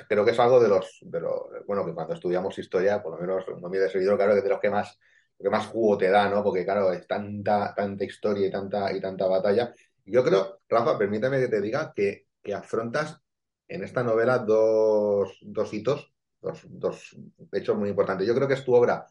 creo 0.07 0.25
que 0.25 0.31
es 0.31 0.39
algo 0.39 0.61
de 0.61 0.69
los, 0.69 0.99
de 1.01 1.21
bueno, 1.65 1.85
que 1.85 1.93
cuando 1.93 2.13
estudiamos 2.13 2.57
historia, 2.57 3.01
por 3.01 3.13
lo 3.13 3.19
menos 3.19 3.45
no 3.59 3.69
me 3.69 3.77
he 3.77 3.89
seguido, 3.89 4.15
claro 4.15 4.35
que 4.35 4.41
de 4.41 4.49
los 4.49 4.59
que 4.59 4.69
más 4.69 4.97
que 5.41 5.49
más 5.49 5.67
jugo 5.67 5.97
te 5.97 6.09
da, 6.09 6.29
¿no? 6.29 6.43
Porque 6.43 6.63
claro, 6.63 6.91
es 6.91 7.07
tanta, 7.07 7.73
tanta 7.75 8.03
historia 8.03 8.47
y 8.47 8.51
tanta, 8.51 8.93
y 8.95 9.01
tanta 9.01 9.27
batalla. 9.27 9.73
Yo 10.05 10.23
creo, 10.23 10.61
Rafa, 10.69 10.97
permíteme 10.97 11.39
que 11.39 11.47
te 11.47 11.61
diga 11.61 11.93
que, 11.95 12.27
que 12.41 12.53
afrontas 12.53 13.21
en 13.67 13.83
esta 13.83 14.03
novela 14.03 14.39
dos, 14.39 15.37
dos 15.41 15.73
hitos, 15.73 16.13
dos, 16.41 16.61
dos, 16.69 17.17
hechos 17.51 17.77
muy 17.77 17.89
importantes. 17.89 18.27
Yo 18.27 18.35
creo 18.35 18.47
que 18.47 18.55
es 18.55 18.65
tu 18.65 18.73
obra 18.75 19.07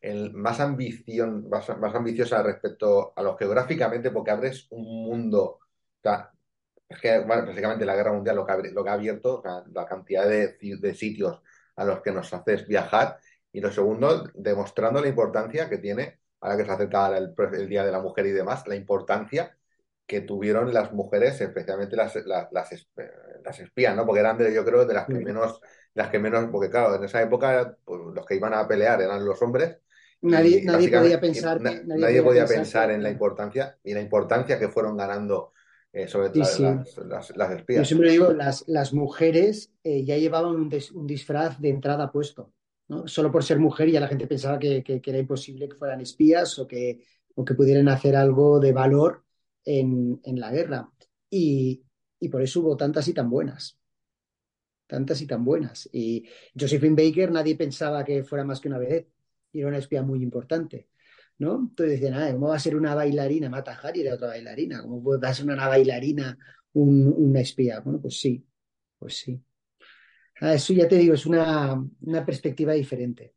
el 0.00 0.32
más 0.32 0.60
ambición, 0.60 1.48
más, 1.48 1.68
ambiciosa 1.94 2.42
respecto 2.42 3.12
a 3.16 3.22
lo 3.22 3.36
geográficamente, 3.36 4.10
porque 4.10 4.30
abres 4.30 4.66
un 4.70 4.84
mundo. 4.84 5.60
es 6.88 7.00
que 7.00 7.18
básicamente 7.20 7.84
la 7.84 7.96
guerra 7.96 8.12
mundial 8.12 8.36
lo 8.36 8.46
que 8.46 8.70
lo 8.72 8.84
que 8.84 8.90
ha 8.90 8.94
abierto, 8.94 9.42
la 9.72 9.86
cantidad 9.86 10.26
de, 10.28 10.56
de, 10.58 10.94
sitios 10.94 11.42
a 11.76 11.84
los 11.84 12.00
que 12.00 12.12
nos 12.12 12.32
haces 12.32 12.66
viajar 12.66 13.18
y 13.58 13.60
lo 13.60 13.72
segundo, 13.72 14.30
demostrando 14.34 15.00
la 15.00 15.08
importancia 15.08 15.68
que 15.68 15.78
tiene, 15.78 16.20
ahora 16.40 16.56
que 16.56 16.64
se 16.64 16.70
acerca 16.70 17.18
el, 17.18 17.34
el, 17.54 17.68
Día 17.68 17.84
de 17.84 17.90
la 17.90 18.00
Mujer 18.00 18.26
y 18.26 18.30
demás, 18.30 18.62
la 18.68 18.76
importancia 18.76 19.58
que 20.06 20.20
tuvieron 20.20 20.72
las 20.72 20.92
mujeres, 20.92 21.40
especialmente 21.40 21.96
las, 21.96 22.14
las, 22.24 22.52
las, 22.52 23.58
espías, 23.58 23.96
¿no? 23.96 24.06
Porque 24.06 24.20
eran, 24.20 24.38
de, 24.38 24.54
yo 24.54 24.64
creo, 24.64 24.86
de 24.86 24.94
las 24.94 25.06
que 25.06 25.14
menos, 25.14 25.60
las 25.92 26.08
que 26.08 26.20
menos, 26.20 26.48
porque 26.52 26.70
claro, 26.70 26.94
en 26.94 27.02
esa 27.02 27.20
época 27.20 27.76
pues, 27.84 28.00
los 28.14 28.24
que 28.24 28.36
iban 28.36 28.54
a 28.54 28.68
pelear 28.68 29.02
eran 29.02 29.24
los 29.24 29.42
hombres. 29.42 29.78
Nadie, 30.20 30.62
nadie 30.64 30.88
podía 30.88 31.20
pensar, 31.20 31.60
nadie, 31.60 32.22
podía 32.22 32.46
pensar, 32.46 32.92
en 32.92 33.02
la 33.02 33.10
importancia 33.10 33.76
y 33.82 33.92
la 33.92 34.00
importancia 34.00 34.56
que 34.56 34.68
fueron 34.68 34.96
ganando 34.96 35.52
eh, 35.92 36.06
sobre 36.06 36.30
todo 36.30 36.44
las, 37.08 37.36
las, 37.36 37.50
espías. 37.50 37.80
Yo 37.80 37.84
siempre 37.84 38.12
digo, 38.12 38.32
las, 38.32 38.62
las 38.68 38.92
mujeres 38.92 39.72
eh, 39.82 40.04
ya 40.04 40.16
llevaban 40.16 40.54
un, 40.54 40.70
un, 40.94 41.06
disfraz 41.08 41.60
de 41.60 41.70
entrada 41.70 42.12
puesto. 42.12 42.52
Solo 43.04 43.30
por 43.30 43.44
ser 43.44 43.58
mujer 43.58 43.90
ya 43.90 44.00
la 44.00 44.08
gente 44.08 44.26
pensaba 44.26 44.58
que, 44.58 44.82
era 44.86 45.18
imposible 45.18 45.68
que 45.68 45.76
fueran 45.76 46.00
espías 46.00 46.58
o 46.58 46.66
que, 46.66 47.04
que 47.44 47.54
pudieran 47.54 47.88
hacer 47.88 48.16
algo 48.16 48.58
de 48.60 48.72
valor 48.72 49.24
en, 49.64 50.20
la 50.24 50.50
guerra. 50.50 50.90
Y, 51.28 51.84
por 52.30 52.42
eso 52.42 52.60
hubo 52.60 52.76
tantas 52.76 53.06
y 53.08 53.12
tan 53.12 53.28
buenas. 53.28 53.78
Tantas 54.86 55.20
y 55.20 55.26
tan 55.26 55.44
buenas. 55.44 55.88
Y 55.92 56.24
Josephine 56.58 56.96
Baker 56.96 57.30
nadie 57.30 57.56
pensaba 57.56 58.04
que 58.04 58.24
fuera 58.24 58.44
más 58.44 58.60
que 58.60 58.68
una 58.68 58.78
vedette. 58.78 59.12
Y 59.52 59.60
era 59.60 59.68
una 59.68 59.78
espía 59.78 60.02
muy 60.02 60.22
importante. 60.22 60.88
¿no? 61.38 61.56
Entonces 61.56 62.00
decían, 62.00 62.14
ah, 62.20 62.32
¿cómo 62.32 62.48
va 62.48 62.56
a 62.56 62.60
ser 62.60 62.74
una 62.76 62.94
bailarina? 62.94 63.50
Mata 63.50 63.78
Hari 63.80 64.00
era 64.00 64.14
otra 64.14 64.28
bailarina. 64.28 64.82
¿Cómo 64.82 65.02
va 65.02 65.28
a 65.28 65.34
ser 65.34 65.44
una 65.44 65.68
bailarina 65.68 66.38
una 66.72 67.40
espía? 67.40 67.80
Bueno, 67.80 68.00
pues 68.00 68.18
sí, 68.18 68.44
pues 68.98 69.16
sí. 69.18 69.42
Ah, 70.40 70.54
eso 70.54 70.72
ya 70.72 70.86
te 70.86 70.96
digo, 70.96 71.14
es 71.14 71.26
una, 71.26 71.84
perspectiva 72.24 72.72
diferente. 72.72 73.34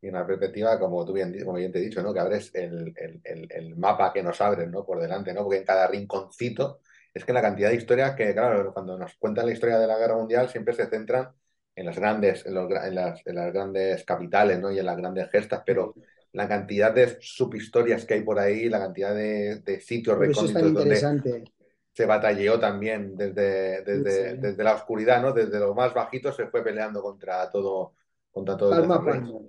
Y 0.00 0.08
una 0.08 0.26
perspectiva, 0.26 0.78
como 0.78 1.04
tú 1.04 1.12
bien, 1.12 1.36
como 1.44 1.58
bien 1.58 1.70
te 1.70 1.78
he 1.78 1.82
dicho, 1.82 2.02
¿no? 2.02 2.12
Que 2.12 2.20
abres 2.20 2.50
el, 2.54 3.74
mapa 3.76 4.12
que 4.12 4.22
nos 4.22 4.40
abres, 4.40 4.68
¿no? 4.68 4.84
Por 4.84 5.00
delante, 5.00 5.32
¿no? 5.32 5.42
Porque 5.44 5.58
en 5.58 5.64
cada 5.64 5.86
rinconcito 5.86 6.80
es 7.14 7.24
que 7.24 7.32
la 7.32 7.40
cantidad 7.40 7.70
de 7.70 7.76
historias 7.76 8.14
que, 8.14 8.32
claro, 8.32 8.72
cuando 8.72 8.98
nos 8.98 9.14
cuentan 9.14 9.46
la 9.46 9.52
historia 9.52 9.78
de 9.78 9.86
la 9.86 9.98
guerra 9.98 10.16
mundial 10.16 10.48
siempre 10.48 10.74
se 10.74 10.86
centran 10.86 11.30
en 11.74 11.86
las 11.86 11.96
grandes, 11.96 12.44
en, 12.46 12.54
las, 12.54 13.22
grandes 13.24 14.04
capitales, 14.04 14.58
¿no? 14.60 14.72
Y 14.72 14.78
en 14.78 14.86
las 14.86 14.96
grandes 14.96 15.30
gestas, 15.30 15.62
pero 15.64 15.94
la 16.32 16.48
cantidad 16.48 16.92
de 16.92 17.18
subhistorias 17.20 18.04
que 18.04 18.14
hay 18.14 18.22
por 18.22 18.38
ahí, 18.38 18.68
la 18.68 18.80
cantidad 18.80 19.14
de, 19.14 19.80
sitios 19.80 20.18
recónditos 20.18 20.72
donde, 20.72 21.44
se 21.92 22.06
batalleó 22.06 22.58
también 22.58 23.14
desde, 23.16 23.82
desde, 23.82 24.64
la 24.64 24.74
oscuridad, 24.74 25.20
¿no? 25.20 25.32
Desde 25.32 25.58
lo 25.58 25.74
más 25.74 25.92
bajito 25.92 26.32
se 26.32 26.46
fue 26.46 26.64
peleando 26.64 27.02
contra 27.02 27.50
todo, 27.50 27.94
contra 28.30 28.56
todo 28.56 28.70
palmo 28.70 28.94
a 28.94 29.04
palmo. 29.04 29.46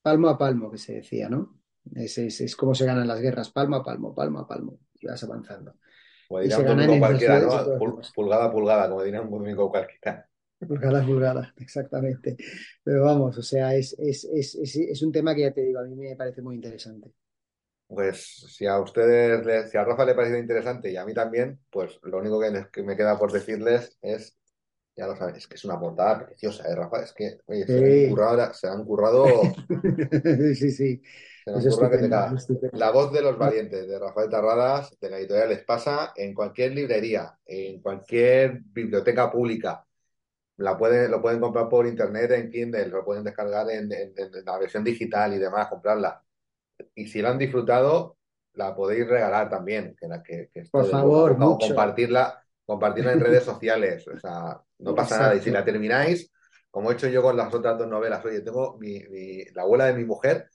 Palmo 0.00 0.28
a 0.28 0.38
palmo, 0.38 0.70
que 0.70 0.78
se 0.78 0.94
decía, 0.94 1.28
¿no? 1.28 1.60
Es, 1.94 2.16
es, 2.18 2.56
como 2.56 2.74
se 2.74 2.86
ganan 2.86 3.06
las 3.06 3.20
guerras, 3.20 3.50
palmo 3.50 3.76
a 3.76 3.84
palmo, 3.84 4.14
palmo 4.14 4.40
a 4.40 4.48
palmo, 4.48 4.78
y 4.94 5.06
vas 5.06 5.22
avanzando. 5.22 5.74
Como 6.26 6.40
diría 6.40 6.58
un 6.58 6.66
domingo 6.66 6.98
cualquiera, 6.98 7.40
¿no? 7.40 7.78
Pulgada 8.14 8.44
a 8.46 8.52
pulgada, 8.52 8.88
como 8.88 9.02
diría 9.02 9.20
un 9.20 9.30
domingo 9.30 9.70
cualquiera. 9.70 10.26
Pulgada 10.66 11.02
a 11.02 11.06
pulgada, 11.06 11.54
exactamente. 11.58 12.36
Pero 12.82 13.04
vamos, 13.04 13.36
o 13.36 13.42
sea, 13.42 13.74
es, 13.74 13.94
es, 13.98 14.24
es 14.24 15.02
un 15.02 15.12
tema 15.12 15.34
que 15.34 15.42
ya 15.42 15.52
te 15.52 15.62
digo, 15.62 15.80
a 15.80 15.84
mí 15.84 15.94
me 15.94 16.16
parece 16.16 16.40
muy 16.40 16.54
interesante. 16.56 17.12
Pues 17.88 18.46
si 18.54 18.66
a 18.66 18.78
ustedes, 18.78 19.70
si 19.70 19.78
a 19.78 19.84
Rafa 19.84 20.04
le 20.04 20.12
ha 20.12 20.16
parecido 20.16 20.38
interesante 20.38 20.90
y 20.90 20.96
a 20.96 21.04
mí 21.04 21.14
también, 21.14 21.58
pues 21.70 21.98
lo 22.02 22.18
único 22.18 22.38
que, 22.70 22.82
me 22.82 22.96
queda 22.96 23.18
por 23.18 23.32
decirles 23.32 23.98
es 24.02 24.38
ya 24.94 25.06
lo 25.06 25.16
sabes, 25.16 25.36
es 25.36 25.46
que 25.46 25.54
es 25.54 25.64
una 25.64 25.78
portada 25.78 26.26
preciosa, 26.26 26.68
¿eh, 26.68 26.74
Rafa? 26.74 27.02
Es 27.02 27.12
que, 27.12 27.38
oye, 27.46 27.64
se, 27.64 28.04
han 28.04 28.10
currado, 28.10 28.52
se 28.52 28.66
han 28.66 28.84
currado. 28.84 29.26
sí, 30.54 30.70
sí. 30.72 31.02
La 32.72 32.90
voz 32.90 33.12
de 33.12 33.22
los 33.22 33.38
valientes, 33.38 33.88
de 33.88 33.98
Rafael 33.98 34.28
Tarradas, 34.28 34.98
de 35.00 35.08
la 35.08 35.18
editorial 35.18 35.48
Les 35.50 35.64
Pasa, 35.64 36.12
en 36.16 36.34
cualquier 36.34 36.72
librería, 36.72 37.38
en 37.46 37.80
cualquier 37.80 38.60
biblioteca 38.64 39.30
pública. 39.30 39.84
La 40.56 40.76
pueden, 40.76 41.10
lo 41.10 41.22
pueden 41.22 41.40
comprar 41.40 41.68
por 41.68 41.86
internet 41.86 42.32
en 42.32 42.50
Kindle, 42.50 42.88
lo 42.88 43.04
pueden 43.04 43.22
descargar 43.22 43.70
en, 43.70 43.88
la 44.44 44.58
versión 44.58 44.82
digital 44.82 45.32
y 45.32 45.38
demás, 45.38 45.68
comprarla. 45.68 46.22
Y 46.94 47.06
si 47.06 47.22
la 47.22 47.30
han 47.30 47.38
disfrutado, 47.38 48.16
la 48.54 48.74
podéis 48.74 49.06
regalar 49.06 49.48
también. 49.48 49.96
Que, 50.24 50.50
que, 50.52 50.64
por 50.70 50.88
favor, 50.88 51.36
compartirla, 51.36 52.42
compartirla 52.64 53.12
en 53.12 53.20
redes 53.20 53.44
sociales. 53.44 54.06
O 54.08 54.18
sea, 54.18 54.60
no 54.78 54.94
pasa 54.94 55.18
nada. 55.18 55.34
Y 55.36 55.40
si 55.40 55.50
la 55.50 55.64
termináis, 55.64 56.30
como 56.70 56.90
he 56.90 56.94
hecho 56.94 57.08
yo 57.08 57.22
con 57.22 57.36
las 57.36 57.52
otras 57.52 57.78
dos 57.78 57.88
novelas, 57.88 58.24
oye, 58.24 58.40
tengo 58.40 58.76
mi, 58.78 59.00
la 59.54 59.62
abuela 59.62 59.86
de 59.86 59.94
mi 59.94 60.04
mujer 60.04 60.48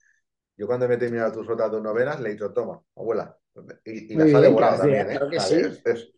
yo 0.56 0.68
cuando 0.68 0.88
me 0.88 0.96
he 0.96 0.98
terminado 0.98 1.32
tus 1.32 1.50
otras 1.50 1.72
dos 1.72 1.82
novelas 1.82 2.20
le 2.20 2.30
he 2.30 2.32
dicho, 2.34 2.52
toma, 2.54 2.82
abuela. 2.96 3.36
Y, 3.86 4.16
las 4.16 4.34
ha 4.34 4.42
devorado 4.42 4.78
también, 4.78 5.12
¿eh? 5.12 5.20
que, 5.30 6.13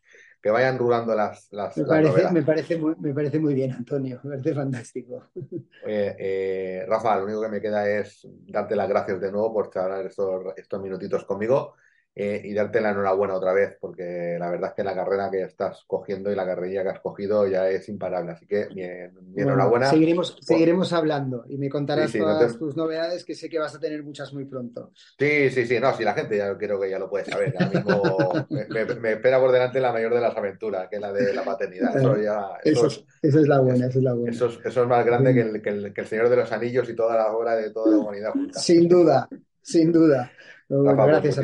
que 0.45 0.51
vayan 0.51 0.77
rulando 0.77 1.15
las, 1.15 1.51
las, 1.53 1.75
me, 1.75 1.85
parece, 1.85 2.31
me, 2.31 2.43
parece 2.43 2.77
muy, 2.77 2.93
me 2.99 3.15
parece 3.15 3.39
muy 3.39 3.55
bien, 3.55 3.71
Antonio. 3.71 4.19
Me 4.21 4.37
parece 4.37 4.53
fantástico. 4.53 5.31
eh, 5.87 6.85
Rafa, 6.87 7.17
lo 7.17 7.23
único 7.23 7.41
que 7.41 7.49
me 7.49 7.59
queda 7.59 7.89
es 7.89 8.27
darte 8.45 8.75
las 8.75 8.87
gracias 8.87 9.19
de 9.19 9.31
nuevo 9.31 9.51
por 9.51 9.71
charlar 9.71 10.05
estos, 10.05 10.53
estos 10.55 10.79
minutitos 10.79 11.25
conmigo. 11.25 11.73
Eh, 12.17 12.41
y 12.45 12.53
darte 12.53 12.79
la 12.79 12.91
enhorabuena 12.91 13.33
otra 13.33 13.51
vez, 13.51 13.75
porque 13.77 14.37
la 14.39 14.49
verdad 14.49 14.69
es 14.69 14.75
que 14.75 14.85
la 14.85 14.95
carrera 14.95 15.29
que 15.29 15.41
estás 15.41 15.83
cogiendo 15.85 16.31
y 16.31 16.35
la 16.35 16.45
carrerilla 16.45 16.81
que 16.81 16.87
has 16.87 17.01
cogido 17.01 17.45
ya 17.45 17.69
es 17.69 17.89
imparable. 17.89 18.31
Así 18.31 18.47
que 18.47 18.69
mi, 18.73 19.41
enhorabuena. 19.41 19.89
Seguiremos, 19.89 20.37
seguiremos 20.39 20.93
hablando 20.93 21.43
y 21.49 21.57
me 21.57 21.67
contarás 21.67 22.13
todas 22.13 22.57
tus 22.57 22.77
novedades, 22.77 23.25
que 23.25 23.35
sé 23.35 23.49
que 23.49 23.59
vas 23.59 23.75
a 23.75 23.81
tener 23.81 24.01
muchas 24.01 24.33
muy 24.33 24.45
pronto. 24.45 24.93
Sí, 25.19 25.49
sí, 25.49 25.65
sí, 25.65 25.77
no, 25.77 25.93
si 25.93 26.05
la 26.05 26.13
gente 26.13 26.37
ya 26.37 26.57
creo 26.57 26.79
que 26.79 26.89
ya 26.89 26.99
lo 26.99 27.09
puede 27.09 27.25
saber. 27.25 27.53
mismo 27.73 28.31
me, 29.01 29.11
espera 29.11 29.37
por 29.37 29.51
delante 29.51 29.81
la 29.81 29.91
mayor 29.91 30.13
de 30.13 30.21
las 30.21 30.37
aventuras, 30.37 30.87
que 30.87 30.95
es 30.95 31.01
la 31.01 31.11
de 31.11 31.33
la 31.33 31.43
paternidad. 31.43 31.97
Eso, 31.97 32.15
ya, 32.15 32.47
eso, 32.63 32.87
es, 33.21 33.33
la 33.45 33.59
buena, 33.59 33.87
eso 33.87 33.99
es 33.99 34.05
la 34.05 34.13
buena. 34.13 34.31
Eso 34.31 34.47
es, 34.63 34.87
más 34.87 35.05
grande 35.05 35.33
que 35.33 35.41
el, 35.41 35.61
que, 35.93 35.99
el, 35.99 36.07
Señor 36.07 36.29
de 36.29 36.37
los 36.37 36.51
Anillos 36.53 36.89
y 36.89 36.95
toda 36.95 37.17
la 37.17 37.33
obra 37.33 37.57
de 37.57 37.71
toda 37.71 37.91
la 37.91 37.97
humanidad. 37.97 38.31
Sin 38.53 38.87
duda, 38.87 39.27
sin 39.61 39.91
duda. 39.91 40.31
gracias. 40.69 41.41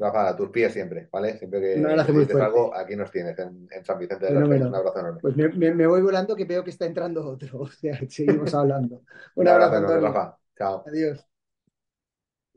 Rafa, 0.00 0.30
a 0.30 0.36
tus 0.36 0.48
pies 0.48 0.72
siempre, 0.72 1.08
¿vale? 1.12 1.36
Siempre 1.36 1.60
que 1.60 1.76
necesites 1.76 2.36
algo, 2.36 2.74
aquí 2.74 2.96
nos 2.96 3.10
tienes, 3.10 3.38
en, 3.38 3.68
San 3.84 3.98
Vicente 3.98 4.26
de 4.26 4.32
los 4.32 4.48
Reyes. 4.48 4.66
Un 4.66 4.74
abrazo 4.74 4.98
enorme. 4.98 5.20
Pues 5.20 5.36
me, 5.36 5.86
voy 5.86 6.00
volando 6.00 6.34
que 6.34 6.46
veo 6.46 6.64
que 6.64 6.70
está 6.70 6.86
entrando 6.86 7.26
otro. 7.26 7.60
O 7.60 7.66
sea, 7.68 7.98
seguimos 8.08 8.54
hablando. 8.54 9.02
Un, 9.34 9.46
abrazo, 9.46 9.76
abrazo 9.76 9.92
enorme, 9.94 10.08
Rafa. 10.08 10.38
Chao. 10.56 10.84
Adiós. 10.86 11.29